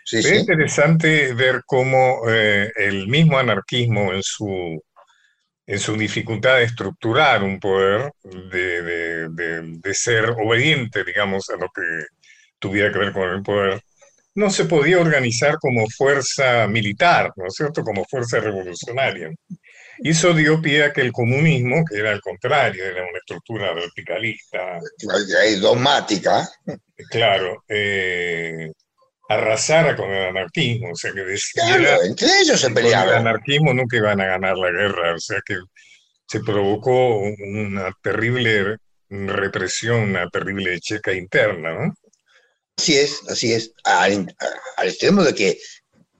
[0.04, 0.38] sí, es sí.
[0.40, 4.82] interesante ver cómo eh, el mismo anarquismo en su,
[5.68, 11.58] en su dificultad de estructurar un poder, de, de- de- de ser obediente, digamos, a
[11.58, 11.84] lo que
[12.64, 13.82] tuviera que ver con el poder,
[14.36, 19.30] no se podía organizar como fuerza militar, ¿no es cierto?, como fuerza revolucionaria.
[20.00, 23.74] Y eso dio pie a que el comunismo, que era al contrario, era una estructura
[23.74, 24.80] verticalista,
[25.60, 26.48] dogmática.
[27.12, 28.72] claro, eh,
[29.28, 33.74] arrasara con el anarquismo, o sea, que decidiera Claro, entre ellos se con el anarquismo
[33.74, 35.58] nunca iban a ganar la guerra, o sea que
[36.28, 38.78] se provocó una terrible
[39.10, 41.94] represión, una terrible checa interna, ¿no?
[42.78, 43.74] Así es, así es.
[43.84, 44.34] Al,
[44.78, 45.58] al extremo de que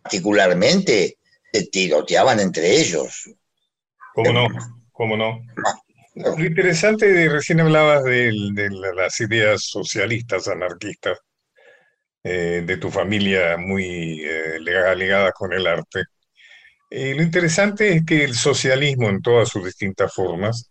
[0.02, 1.18] particularmente
[1.52, 3.30] se tiroteaban entre ellos.
[4.14, 4.48] ¿Cómo no?
[4.92, 5.40] ¿Cómo no?
[6.16, 11.18] Lo interesante, de, recién hablabas de, la- las ideas socialistas, anarquistas,
[12.24, 16.04] eh, de tu familia muy eh, ligada con el arte.
[16.92, 20.70] Eh, lo interesante es que el socialismo en todas sus distintas formas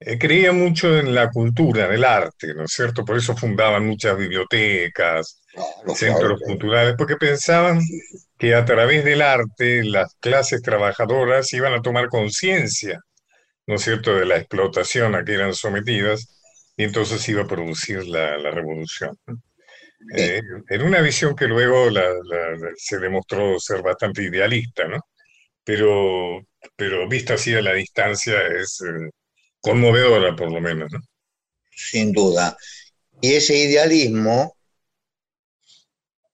[0.00, 3.04] eh, creía mucho en la cultura, en el arte, ¿no es cierto?
[3.04, 6.40] Por eso fundaban muchas bibliotecas, Claro, centros claro.
[6.42, 7.80] culturales, porque pensaban
[8.38, 13.00] que a través del arte las clases trabajadoras iban a tomar conciencia,
[13.66, 16.28] ¿no es cierto?, de la explotación a que eran sometidas,
[16.76, 19.16] y entonces iba a producir la, la revolución.
[20.14, 25.00] Eh, en una visión que luego la- la- se demostró ser bastante idealista, ¿no?
[25.64, 26.40] Pero,
[26.76, 29.10] pero vista así a la distancia es eh,
[29.64, 31.00] conmovedora, por lo menos, ¿no?
[31.74, 32.56] sin duda.
[33.20, 34.56] Y ese idealismo,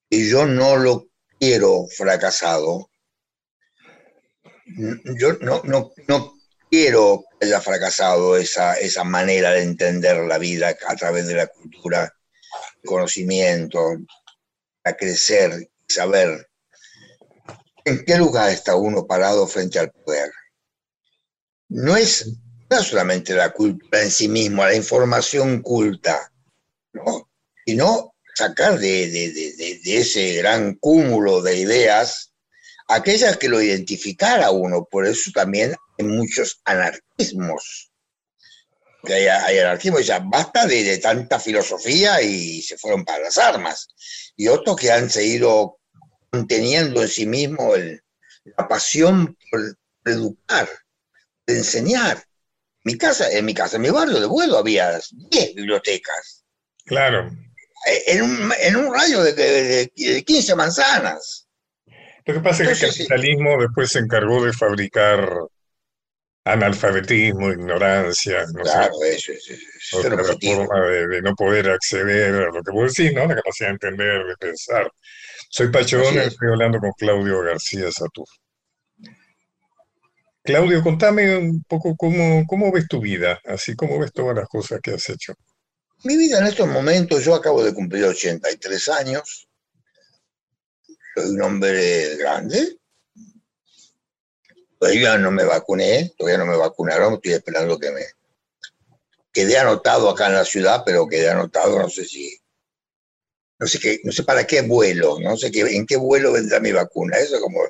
[0.09, 2.91] y yo no lo quiero fracasado,
[4.67, 6.35] yo no, no, no
[6.71, 11.47] quiero que haya fracasado esa, esa manera de entender la vida a través de la
[11.47, 12.13] cultura,
[12.83, 13.81] el conocimiento,
[14.85, 16.49] a crecer, saber
[17.85, 20.31] en qué lugar está uno parado frente al poder.
[21.69, 22.37] No es
[22.71, 26.33] no solamente la cultura en sí mismo, la información culta,
[26.93, 27.29] ¿no?
[27.67, 32.33] sino sacar de, de- de- de- ese gran cúmulo de ideas
[32.89, 34.85] aquellas que lo identificara uno.
[34.91, 37.91] Por eso también hay muchos anarquismos.
[39.05, 43.89] Que hay, hay anarquismo, ya basta de, tanta filosofía y se fueron para las armas.
[44.37, 45.79] Y otros que han seguido
[46.31, 48.03] conteniendo en sí mismo el-
[48.57, 49.61] la pasión por
[50.05, 50.69] educar,
[51.47, 52.25] de enseñar.
[52.85, 56.45] Mi casa, en mi casa, en mi barrio de Buedo había 10 bibliotecas,
[56.87, 57.31] Claro.
[57.87, 61.47] eh, en un, en un rayo de, de- de 15 manzanas.
[62.27, 62.99] Lo que pasa es que el sí.
[63.07, 65.29] capitalismo después se encargó de fabricar
[66.45, 71.35] analfabetismo, ignorancia, no sé, Claro, eso es, es- es el otra forma de, de no
[71.35, 73.27] poder acceder a lo que vos decís, ¿no?
[73.27, 74.91] La capacidad de entender, de pensar.
[75.51, 76.29] Soy es.
[76.29, 78.27] estoy hablando con Claudio García Satur.
[80.43, 84.81] Claudio, contame un poco cómo, cómo ves tu vida, así como ves todas las cosas
[84.83, 85.35] que has hecho.
[86.05, 89.49] Mi vida en estos momentos, yo acabo de cumplir 83 años,
[91.15, 92.79] soy un hombre grande,
[94.79, 98.03] todavía no me vacuné, todavía no me vacunaron, estoy esperando que me...
[99.33, 102.37] Quedé anotado acá en la ciudad, pero quedé anotado, no sé si...
[103.59, 106.61] No sé, qué, no sé para qué vuelo, no sé qué, en qué vuelo vendrá
[106.61, 107.19] mi vacuna.
[107.19, 107.61] Eso como,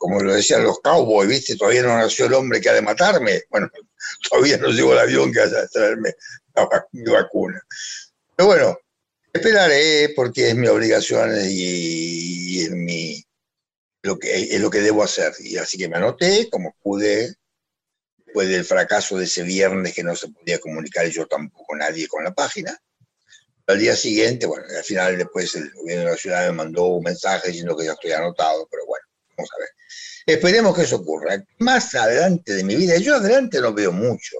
[0.00, 1.56] como lo decían los cowboys, ¿viste?
[1.56, 3.42] Todavía no nació el hombre que ha de matarme.
[3.50, 3.70] Bueno,
[4.30, 6.14] todavía no llegó el avión que haya de traerme
[6.54, 7.62] la vac- mi vacuna.
[8.34, 8.78] Pero bueno,
[9.32, 13.22] esperaré porque es mi obligación y, y es mi
[14.02, 15.34] lo que es lo que debo hacer.
[15.40, 17.34] Y así que me anoté como pude,
[18.24, 22.24] después del fracaso de ese viernes que no se podía comunicar yo tampoco nadie con
[22.24, 22.78] la página.
[23.66, 27.04] Al día siguiente, bueno, al final después el gobierno de la ciudad me mandó un
[27.04, 29.04] mensaje diciendo que ya estoy anotado, pero bueno,
[29.40, 29.68] vamos a ver.
[30.36, 31.42] Esperemos que eso ocurra.
[31.58, 34.36] Más adelante de mi vida, yo adelante no veo mucho.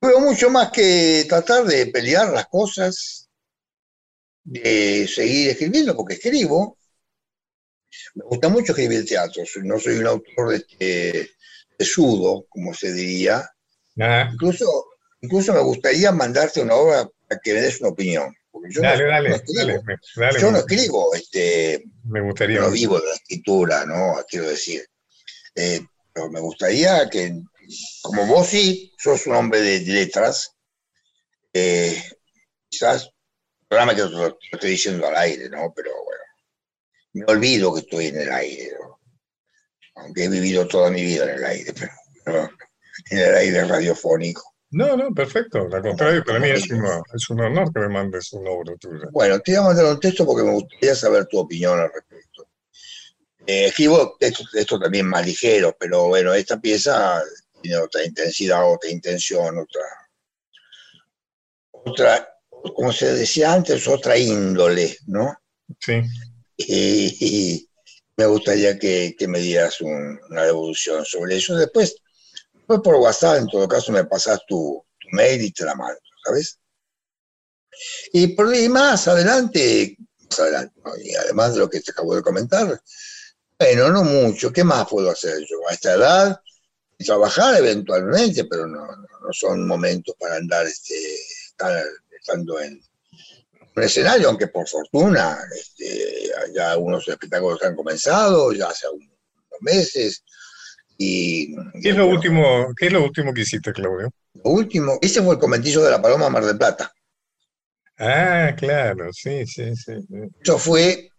[0.00, 3.28] Veo mucho más que tratar de pelear las cosas,
[4.44, 6.78] de seguir escribiendo, porque escribo.
[8.14, 9.44] Me gusta mucho escribir teatro.
[9.46, 11.30] soy- No soy un autor de, este,
[11.78, 13.48] de sudo, como se diría.
[14.32, 14.66] Incluso,
[15.20, 18.34] incluso me gustaría mandarte una obra para que me des una opinión.
[18.64, 19.82] Porque yo, dale, no, dale, no escribo,
[20.16, 24.16] dale, yo no escribo, este, me yo gustaría no vivo de la escritura, ¿no?
[24.26, 24.88] Quiero decir.
[25.54, 25.84] Eh,
[26.14, 27.42] pero me gustaría que
[28.00, 30.56] como vos sí, sos un hombre de letras,
[31.52, 32.02] eh,
[32.70, 33.10] quizás,
[33.68, 35.70] programa que lo estoy diciendo al aire, ¿no?
[35.76, 36.22] Pero bueno,
[37.12, 38.98] me olvido que estoy en el aire, ¿no?
[39.96, 41.92] Aunque he vivido toda mi vida en el aire, pero
[42.44, 42.50] no,
[43.10, 44.53] en el aire radiofónico.
[44.74, 45.68] No, no, perfecto.
[45.72, 49.08] Al contrario, para mí es, una- es un honor que me mandes una obra tuya.
[49.12, 52.48] Bueno, te iba a mandar un texto porque me gustaría saber tu opinión al respecto.
[53.46, 57.22] Eh, escribo textos, textos también más ligeros, pero bueno, esta pieza
[57.62, 59.82] tiene otra intensidad, otra intención, otra,
[61.70, 62.28] otra,
[62.74, 65.36] como se decía antes, otra índole, ¿no?
[65.78, 66.00] Sí.
[66.56, 67.68] Y, y
[68.16, 71.54] me gustaría que, que me dieras un- una devolución sobre eso.
[71.56, 71.96] Después,
[72.64, 76.00] después por WhatsApp, en todo caso, me pasas tu, tu mail y te la mando,
[76.24, 76.58] ¿sabes?
[78.12, 79.96] Y por ahí más adelante,
[80.30, 80.92] más adelante, ¿no?
[80.96, 82.80] y además de lo que te acabo de comentar,
[83.58, 86.40] bueno, no mucho, ¿qué más puedo hacer yo a esta edad?
[86.98, 90.94] Trabajar eventualmente, pero no, no, son momentos para andar este,
[92.18, 92.80] estando en
[93.76, 99.10] un escenario, aunque por fortuna este, ya algunos espectáculos han comenzado, ya hace unos
[99.60, 100.24] meses.
[100.98, 104.10] Y, ¿Qué es lo bueno, último, qué es lo último que hiciste, Claudio?
[104.34, 106.92] lo último, ese fue el conventillo de la Paloma Mar del Plata.
[107.98, 109.94] Ah, claro, sí, sí, sí.
[110.08, 110.14] sí.
[110.40, 111.10] Eso fue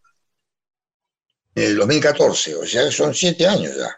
[1.56, 3.90] en el 2014, o sea, son siete años ya.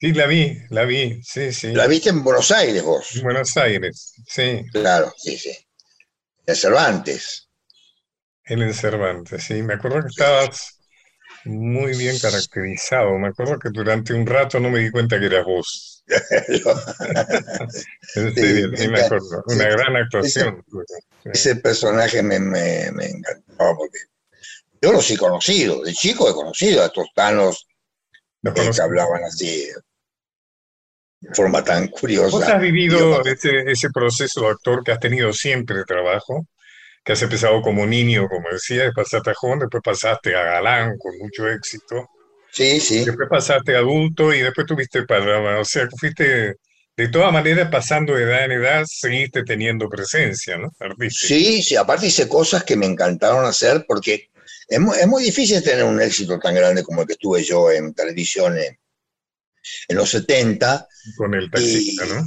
[0.00, 1.72] Sí, la vi, la vi, sí, sí.
[1.72, 3.16] La viste en Buenos Aires vos.
[3.16, 5.56] En Buenos Aires, sí, Claro, sí, sí.
[6.46, 7.48] En Cervantes.
[8.44, 9.62] en el Cervantes, sí.
[9.62, 10.78] Me acuerdo que estabas
[11.44, 13.18] muy bien caracterizado.
[13.18, 16.04] Me acuerdo que durante un rato no me di cuenta que eras vos.
[18.14, 19.16] En Sí, serio, me sí me encanta.
[19.16, 19.42] acuerdo.
[19.46, 19.70] Una Sí.
[19.70, 20.62] gran actuación.
[21.24, 23.98] Ese personaje me, me, me encantaba porque
[24.82, 27.66] yo los he conocido, de chico he conocido a estos tanos
[28.44, 29.68] eh, que hablaban así
[31.20, 32.54] de forma tan Vos curiosa.
[32.56, 36.46] has vivido Yo- ese, ese proceso de actor que has tenido siempre trabajo,
[37.04, 40.96] que has empezado como niño, como decía, después pasaste a joven, después pasaste a galán
[40.98, 42.08] con mucho éxito,
[42.52, 43.04] Sí, sí.
[43.04, 46.56] después pasaste a adulto y después tuviste para, o sea, fuiste
[46.96, 50.70] de todas maneras pasando de edad en edad, seguiste teniendo presencia, ¿no?
[50.78, 51.26] Artística.
[51.26, 54.28] Sí, sí, aparte hice cosas que me encantaron hacer porque
[54.68, 57.70] es muy, es muy difícil tener un éxito tan grande como el que tuve yo
[57.70, 58.78] en televisión en,
[59.88, 60.86] en los 70,
[61.16, 62.22] Con el taxista, ¿no?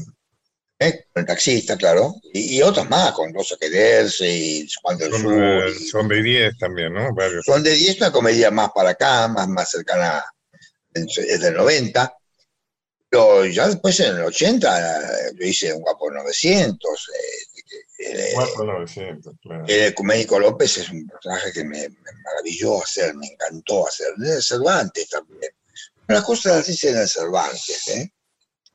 [0.80, 1.06] ¿Eh?
[1.14, 5.12] con el taxista, claro, y, y otros más, con Dos a Quererse y Juan del
[5.12, 5.70] Son, Sur.
[5.70, 7.14] y- son de 10 también, ¿no?
[7.14, 7.46] Varios.
[7.46, 10.24] Son de 10, una comedia más para acá, más, más cercana,
[10.94, 12.14] es del 90.
[13.10, 15.00] Pero ya después en el 80
[15.30, 17.10] eh, yo hice un guapo 900.
[17.14, 17.64] eh,
[17.98, 19.64] eh, 4,900, claro.
[19.68, 24.08] el Ecuménico López es un personaje que me, me maravilló hacer, me encantó hacer.
[24.18, 25.52] El Cervantes también.
[26.08, 28.12] Las cosas las hice en el Cervantes, ¿eh?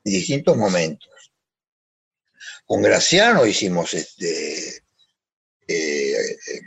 [0.03, 1.07] en distintos momentos.
[2.71, 4.77] Con Graciano hicimos este,
[5.67, 6.61] eh, eh,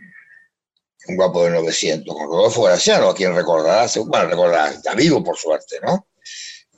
[1.09, 5.39] un guapo de 900, con Rodolfo Graciano, a quien recordarás, bueno, recordarás, está vivo por
[5.39, 6.07] suerte, ¿no?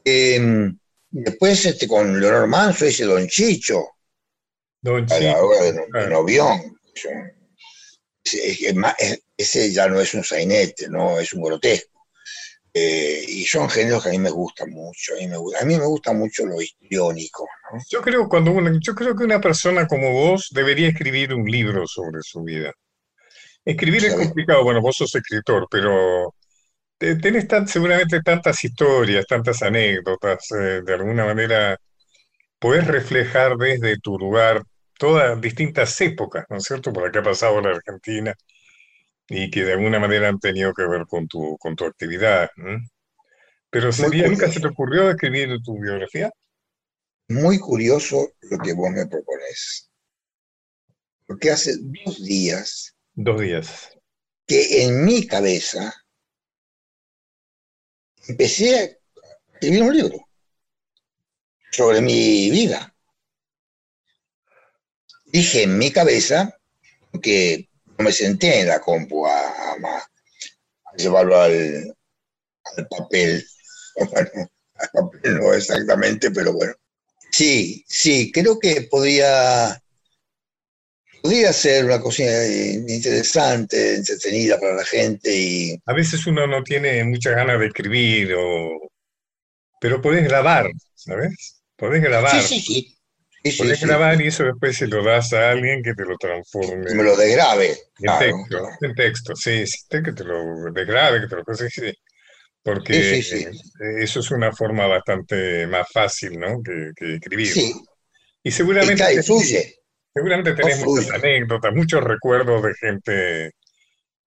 [0.05, 0.71] Eh,
[1.11, 3.97] después este, con Leonor Manso hice Don Chicho,
[4.81, 6.07] Don a la hora de, de.
[6.09, 6.79] Novión.
[8.23, 11.96] Ese- ese ya no es un sainete, no es un grotesco.
[12.79, 15.15] Eh, y son géneros que a mí me gustan mucho.
[15.15, 17.47] A mí me, gusta, a mí me gusta mucho lo histriónico.
[17.73, 17.79] ¿no?
[17.91, 21.87] Yo creo, cuando una- yo creo que una persona como vos debería escribir un libro
[21.87, 22.73] sobre su vida.
[23.65, 26.35] Escribir es complicado, bueno, vos sos escritor, pero
[26.99, 31.79] te- tenés tan, seguramente tantas historias, tantas anécdotas, eh, de alguna manera
[32.59, 34.63] podés reflejar desde tu lugar
[34.99, 38.35] todas distintas épocas, ¿no es cierto?, por que ha pasado la Argentina
[39.29, 42.49] y que de alguna manera han tenido que ver con tu, con tu actividad.
[43.71, 46.31] Pero sería, ¿nunca se te ocurrió escribir tu biografía?
[47.29, 49.91] Muy curioso lo que vos me propones.
[51.27, 53.91] Porque hace dos días Dos días.
[54.47, 55.93] que en mi cabeza
[58.29, 58.85] empecé a
[59.55, 60.29] escribir un libro
[61.73, 62.95] sobre mi vida.
[65.27, 66.57] Dije en mi cabeza
[67.21, 67.69] que
[67.99, 70.09] no me senté en la compu a, a-
[70.87, 71.95] a llevarlo al,
[72.77, 73.45] al papel.
[73.97, 74.31] Bueno,
[74.77, 76.75] al papel no exactamente, pero bueno.
[77.33, 79.81] Sí, sí, creo que podía,
[81.23, 86.63] podía ser una cosa eh, interesante, entretenida para la gente y A veces uno no
[86.63, 88.89] tiene muchas ganas de escribir, o...
[89.81, 91.63] pero podés grabar, ¿sabes?
[91.77, 92.96] Podés grabar, Sí, sí, sí.
[93.53, 93.87] Sí, sí, sí.
[93.87, 97.17] grabar y eso después se lo das a alguien que te lo transforme me lo
[97.17, 97.77] desgrabe.
[97.99, 98.69] en texto, claro.
[98.81, 101.93] en texto, sí, sí, que te lo desgrabe, que te lo sí, sí.
[102.63, 103.59] porque Sí, sí, sí.
[104.01, 106.63] eso es una forma bastante más fácil, ¿no?
[106.63, 107.49] que, que escribir.
[107.49, 107.75] Sí,
[108.43, 109.77] Y seguramente, y fluye.
[110.15, 111.03] seguramente tenés fluye.
[111.05, 113.51] muchas anécdotas, muchos recuerdos de gente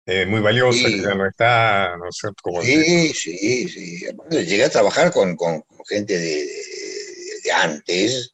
[0.06, 0.96] eh, muy valiosa Sí.
[0.96, 4.06] que ya no está, no sé cómo Sí, sí, sí.
[4.32, 8.34] Llegué a trabajar con, con- con gente de, de- de antes.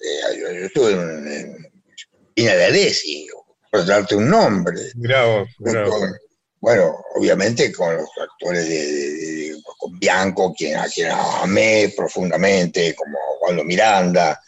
[0.00, 1.72] Eh, yo, yo estuve en,
[2.36, 3.26] en Alessi,
[3.70, 4.80] por darte un nombre.
[5.90, 6.12] Con-
[6.62, 9.10] bueno, obviamente con los actores de, de-
[9.52, 14.38] de- con Bianco, quien, a quien amé profundamente, como Waldo Miranda.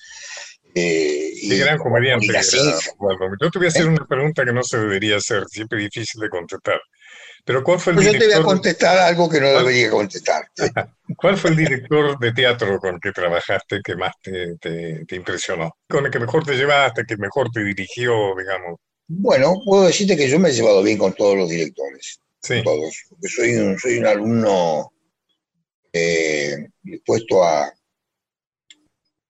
[0.74, 2.26] eh, Qué gran comediante.
[3.40, 3.88] Yo te voy a hacer ¿Eh?
[3.88, 6.80] una pregunta que no se debería hacer, siempre difícil de contestar.
[7.44, 9.90] Pero ¿cuál fue el Pues yo te voy a director, contestar algo que no debería
[9.90, 10.44] contestar.
[11.16, 15.72] cuál fue el director de teatro con que trabajaste que más te, te- te impresionó?
[15.88, 18.78] Con el que mejor te llevaste, que mejor te dirigió, digamos.
[19.08, 22.20] Bueno, puedo decirte que yo me he llevado bien con todos los directores.
[22.40, 22.94] Sí, todos.
[23.10, 24.92] Porque soy un, soy un alumno
[25.92, 27.72] eh, dispuesto a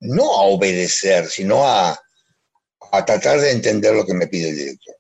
[0.01, 1.99] no a obedecer, sino a,
[2.93, 4.97] a tratar de entender lo que me pide el director.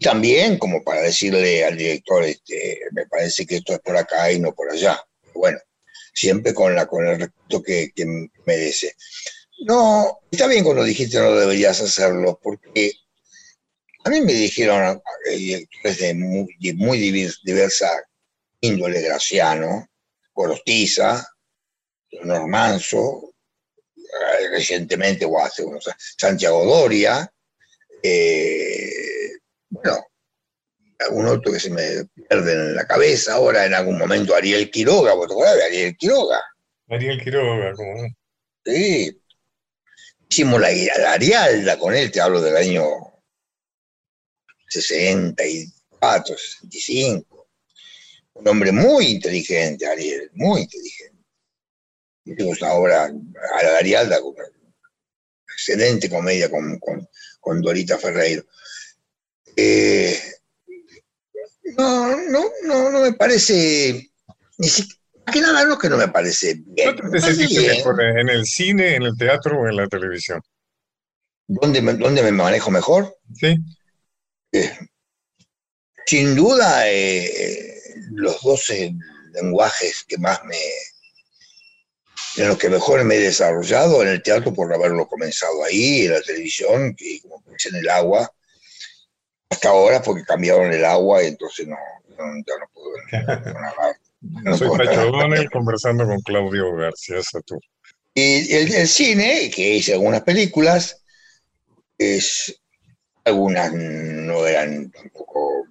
[0.00, 4.40] También como para decirle al director, este, me parece que esto es por acá y
[4.40, 4.98] no por allá.
[5.34, 5.58] Bueno,
[6.14, 8.06] siempre con, la, con el respeto que, que
[8.46, 8.94] merece.
[9.66, 12.92] No, está bien cuando dijiste no deberías hacerlo, porque
[14.04, 17.90] a mí me dijeron eh, directores de muy, de muy divers- diversa
[18.60, 19.86] índole, Graciano,
[20.32, 21.26] Corostiza,
[22.10, 23.34] Leonor Manso,
[23.96, 27.30] eh, recientemente, o hace unos Santiago Doria,
[28.02, 29.19] eh,
[29.70, 30.06] bueno,
[30.98, 35.14] algún otro que se me pierde en la cabeza ahora, en algún momento Ariel Quiroga,
[35.14, 36.40] ¿vos te Ariel Quiroga?
[36.88, 38.08] Ariel Quiroga, como no.
[38.64, 39.16] Sí.
[40.28, 42.84] Hicimos la, la Arialda con él, te hablo del año
[44.68, 47.48] 64, 65.
[48.34, 51.24] Un hombre muy inteligente, Ariel, muy inteligente.
[52.24, 54.20] Hicimos ahora a la Arialda
[55.60, 57.08] excelente comedia con, con,
[57.40, 58.44] con Dorita Ferreiro.
[59.62, 60.18] Eh,
[61.76, 64.10] no, no, no, no me parece,
[64.56, 65.00] ni siquiera,
[65.30, 66.96] que nada no que no me parece bien.
[66.96, 68.02] ¿Dónde te sentiste mejor?
[68.02, 70.40] ¿En el cine, en el teatro o en la televisión?
[71.46, 73.14] ¿Dónde me, dónde me manejo mejor?
[73.34, 73.54] Sí,
[76.06, 77.78] Sin duda, eh,
[78.12, 78.94] los 12
[79.34, 80.56] lenguajes que más me.
[82.36, 86.12] en los que mejor me he desarrollado en el teatro por haberlo comenzado ahí, en
[86.12, 88.32] la televisión, que como pensé en el agua,
[89.50, 91.76] hasta ahora porque cambiaron el agua y entonces no,
[92.16, 92.90] no, ya no puedo
[93.52, 93.96] no narrar.
[94.22, 95.06] No soy narrar.
[95.06, 97.58] O'Donnell conversando con Claudio García Satú.
[98.14, 101.02] Y el, el cine, que hice algunas películas,
[101.96, 102.60] es,
[103.24, 105.66] algunas no eran tampoco,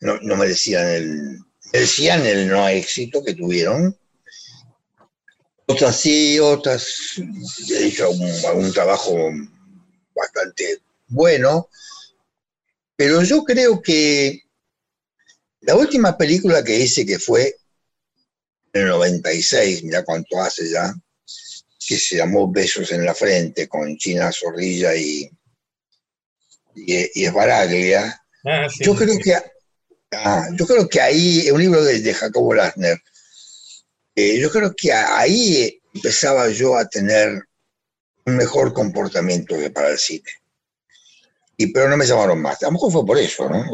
[0.00, 1.38] no, no merecían el,
[1.72, 3.96] merecían el no éxito que tuvieron.
[5.66, 7.14] Otras sí, otras
[7.70, 9.30] he hecho algún, algún trabajo
[10.16, 11.68] bastante bueno,
[12.96, 14.42] pero yo creo que
[15.60, 17.56] la última película que hice que fue
[18.72, 20.94] en el 96, mira cuánto hace ya,
[21.86, 25.30] que se llamó Besos en la Frente con China Zorrilla y,
[26.74, 28.20] y, y Esbaraglia.
[28.44, 29.22] Ah, sí, Yo creo sí.
[29.22, 29.34] que,
[30.12, 33.00] ah, yo creo que ahí, un libro de, de Jacobo Lasner,
[34.16, 37.42] eh, yo creo que ahí empezaba yo a tener
[38.26, 40.30] un mejor comportamiento que para el cine.
[41.56, 42.62] Y, pero no me llamaron más.
[42.62, 43.64] A lo mejor fue por eso, ¿no?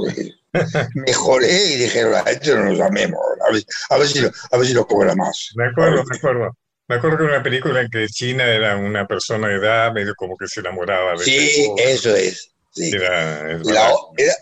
[0.95, 4.57] Mejoré y dijeron, a este no lo llamemos, a ver, a ver si, lo, a
[4.57, 5.51] ver si lo cobra más.
[5.55, 6.57] Me acuerdo, me acuerdo.
[6.89, 10.37] Me acuerdo que una película en que China era una persona de edad, medio como
[10.37, 11.85] que se enamoraba de Sí, este joven.
[11.89, 12.51] eso es.
[12.73, 12.91] sí.
[12.93, 13.93] Era- es Y la verdad.
[13.95, 14.35] o- era-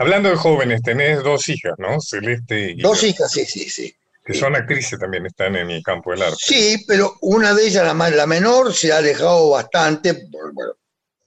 [0.00, 2.00] Hablando de jóvenes, tenés dos hijas, ¿no?
[2.00, 3.94] Celeste y dos hijas, sí, sí, sí.
[4.24, 6.36] que son actrices también, están en el campo del arte.
[6.38, 10.72] Sí, pero una de ellas, la, más- la menor, se ha alejado bastante por bueno,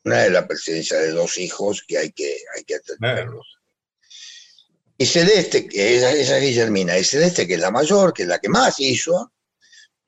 [0.03, 3.59] una de la presencia de dos hijos que hay que, hay que atenderlos.
[4.97, 8.27] Y Celeste, que esa, esa es Guillermina, y Celeste, que es la mayor, que es
[8.27, 9.33] la que más hizo,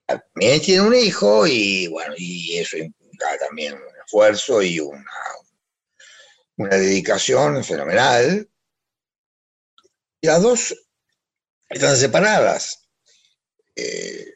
[0.05, 5.11] también tiene un hijo y bueno, y eso implica también un esfuerzo y una,
[6.57, 8.49] una dedicación fenomenal.
[10.21, 10.75] Y las dos
[11.69, 12.87] están separadas.
[13.75, 14.31] Eh,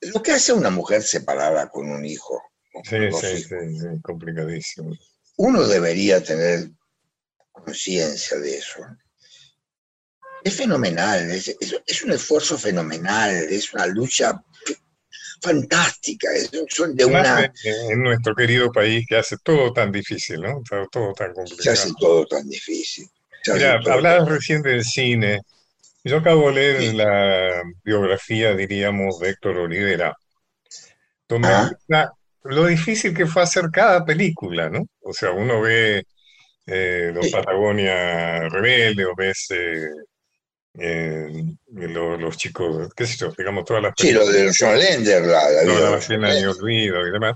[0.00, 2.42] lo que hace una mujer separada con un hijo,
[2.84, 4.92] Sí, sí, sí, sí, complicadísimo.
[5.36, 6.70] uno debería tener
[7.52, 8.80] conciencia de eso.
[10.44, 14.40] Es fenomenal, es, es- es un esfuerzo fenomenal, es una lucha
[15.40, 17.52] fantástica, es, son de una...
[17.90, 20.62] en, nuestro querido país que hace todo tan difícil, ¿no?
[20.90, 21.72] Todo, tan Se complicado.
[21.72, 23.08] hace todo tan difícil.
[23.42, 25.40] se Mira, hablabas recién del cine
[26.04, 26.96] Yo acabo de leer Sí.
[26.96, 30.16] la biografía, diríamos, de Héctor Olivera,
[31.28, 31.70] donde Ah.
[32.44, 34.86] Lo difícil que fue hacer cada película, ¿no?
[35.02, 36.04] O sea, uno ve
[36.66, 37.30] eh, Los.
[37.30, 39.86] Patagonia Rebelde, o ves eh,
[40.78, 41.28] eh,
[41.68, 45.50] lo- los chicos, qué sé yo, digamos, todas las Sí, lo de John Lender, la,
[45.50, 47.34] la No, vida la John de olvido y demás.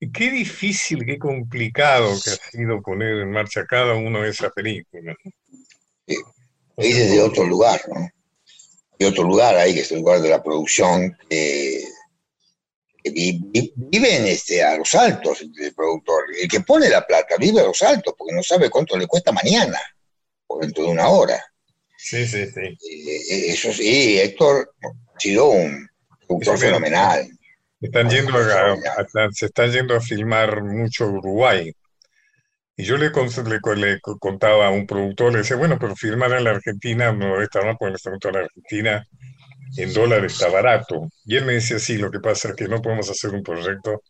[0.00, 4.52] Y qué difícil, qué complicado que ha sido poner en marcha cada uno de esas
[4.52, 5.16] películas.
[6.06, 6.16] Sí.
[6.76, 8.08] Sea, desde otro lugar, ¿no?
[8.98, 11.84] De otro lugar ahí, que es el lugar de la producción, que, vi-
[13.10, 16.24] viven este, a los altos el productor.
[16.40, 19.32] El que pone la plata vive a los altos porque no sabe cuánto le cuesta
[19.32, 19.78] mañana
[20.48, 21.42] o dentro de una hora.
[21.96, 22.60] Sí, sí, sí.
[22.60, 25.88] Eh, Eso sí, Héctor ha sido un
[26.26, 27.28] productor Sí, fenomenal.
[27.80, 31.72] Están yendo a- a- se están yendo a filmar mucho Uruguay.
[32.78, 36.32] Y yo le, le, le co- contaba a un productor, le decía, bueno, pero filmar
[36.32, 37.96] en la Argentina no estar mal, porque
[38.32, 39.06] la Argentina
[39.76, 41.08] en dólar está barato.
[41.24, 44.02] Y él me decía, sí, lo que pasa es que no podemos hacer un proyecto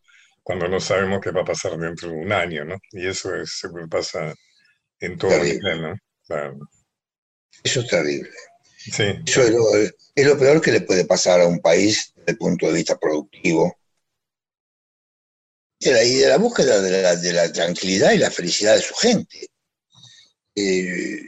[0.42, 2.76] cuando no sabemos qué va a pasar dentro de un año, ¿no?
[2.92, 4.32] Y eso es, siempre pasa
[5.00, 5.54] en todo Terrible.
[5.54, 5.96] nivel, ¿no?
[6.26, 6.59] Claro.
[7.64, 8.30] Eso es terrible.
[8.78, 12.32] Sí, Eso es lo, es lo peor que le puede pasar a un país desde
[12.32, 13.76] el punto de vista productivo.
[15.80, 18.76] Y de la, y de la búsqueda de la, de la tranquilidad y la felicidad
[18.76, 19.48] de su gente.
[20.54, 21.20] Eh,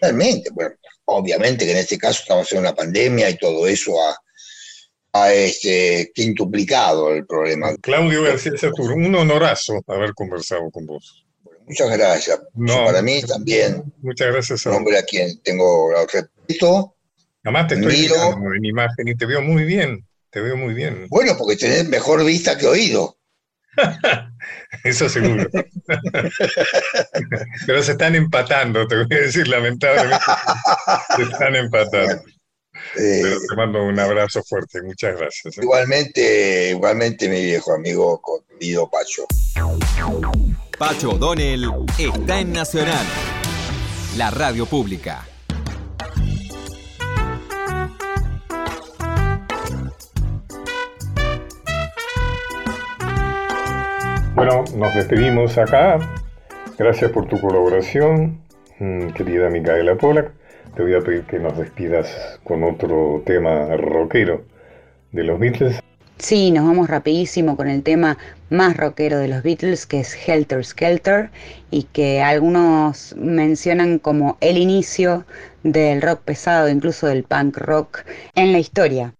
[0.00, 0.74] realmente, bueno,
[1.06, 4.16] obviamente que en este caso estamos en una pandemia y todo eso ha,
[5.12, 7.74] ha, este, quintuplicado el problema.
[7.80, 11.26] Claudio García Satur, un honorazo haber conversado con vos.
[11.66, 12.40] Muchas gracias.
[12.54, 12.84] No.
[12.84, 14.78] Para mí también, Muchas gracias a un vos.
[14.78, 16.96] hombre a quien tengo respeto.
[17.44, 21.06] Además te estoy mirando en imagen y te veo muy bien, te veo muy bien.
[21.08, 23.16] Bueno, porque tenés mejor vista que oído.
[24.84, 25.48] Eso seguro.
[27.66, 30.24] Pero se están empatando, te voy a decir, lamentablemente.
[31.16, 32.22] Se están empatando.
[32.96, 35.58] Eh, Pero te mando un abrazo fuerte, muchas gracias.
[35.58, 35.60] ¿eh?
[35.62, 38.20] Igualmente, igualmente mi viejo amigo
[38.58, 39.26] querido Pacho.
[40.78, 43.06] Pacho O'Donnell está en Nacional,
[44.16, 45.26] la radio pública.
[54.34, 55.98] Bueno, nos despedimos acá.
[56.78, 58.40] Gracias por tu colaboración,
[58.78, 60.32] mm, querida Micaela Polak.
[60.74, 64.42] Te voy a pedir que nos despidas con otro tema rockero
[65.12, 65.80] de los Beatles.
[66.16, 68.16] Sí, nos vamos rapidísimo con el tema
[68.48, 71.30] más rockero de los Beatles, que es Helter Skelter,
[71.70, 75.26] y que algunos mencionan como el inicio
[75.62, 78.04] del rock pesado, incluso del punk rock
[78.34, 79.14] en la historia.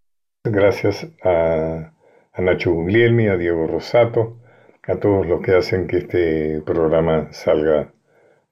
[0.44, 1.92] Gracias a,
[2.32, 4.38] a Nacho Guglielmi, a Diego Rosato,
[4.87, 7.93] a todos los que hacen que este programa salga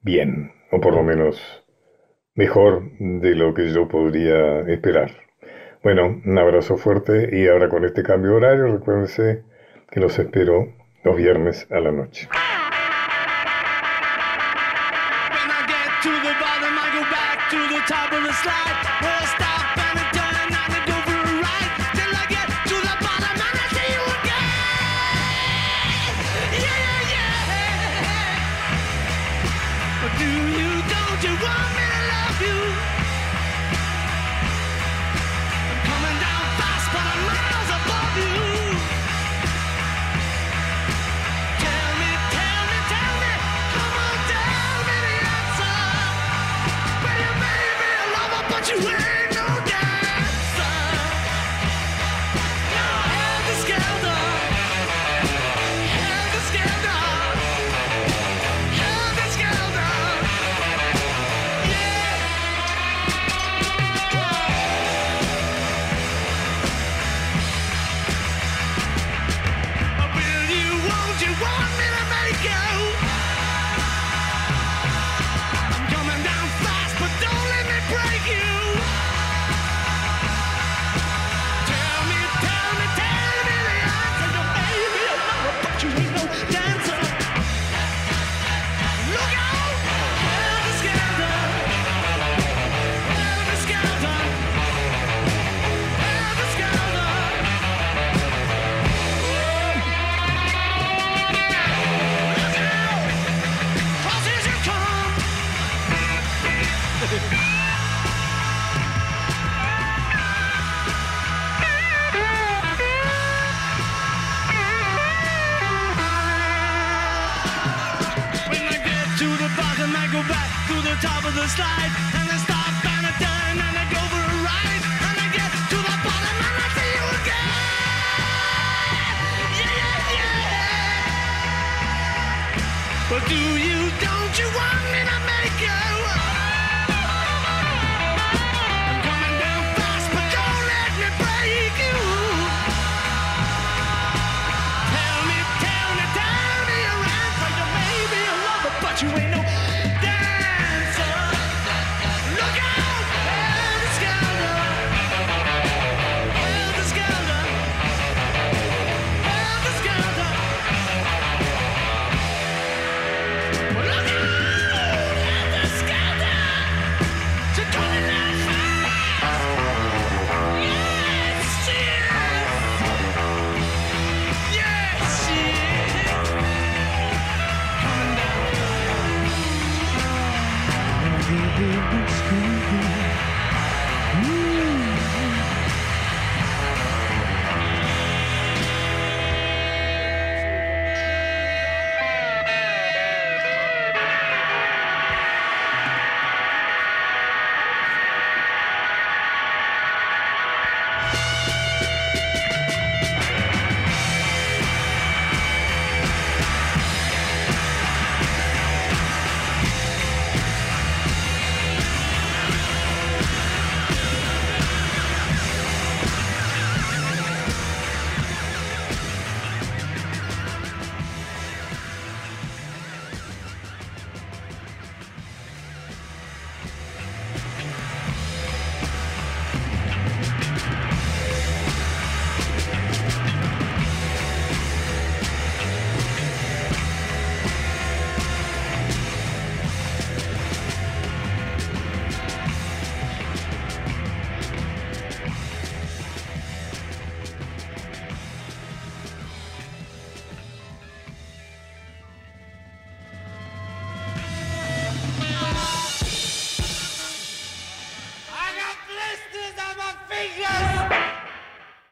[0.01, 1.65] bien, o por lo menos
[2.35, 5.11] mejor de lo que yo podría esperar.
[5.83, 9.43] Bueno, un abrazo fuerte y ahora con este cambio de horario, recuérdense
[9.89, 10.73] que los espero
[11.03, 12.29] los viernes a la noche.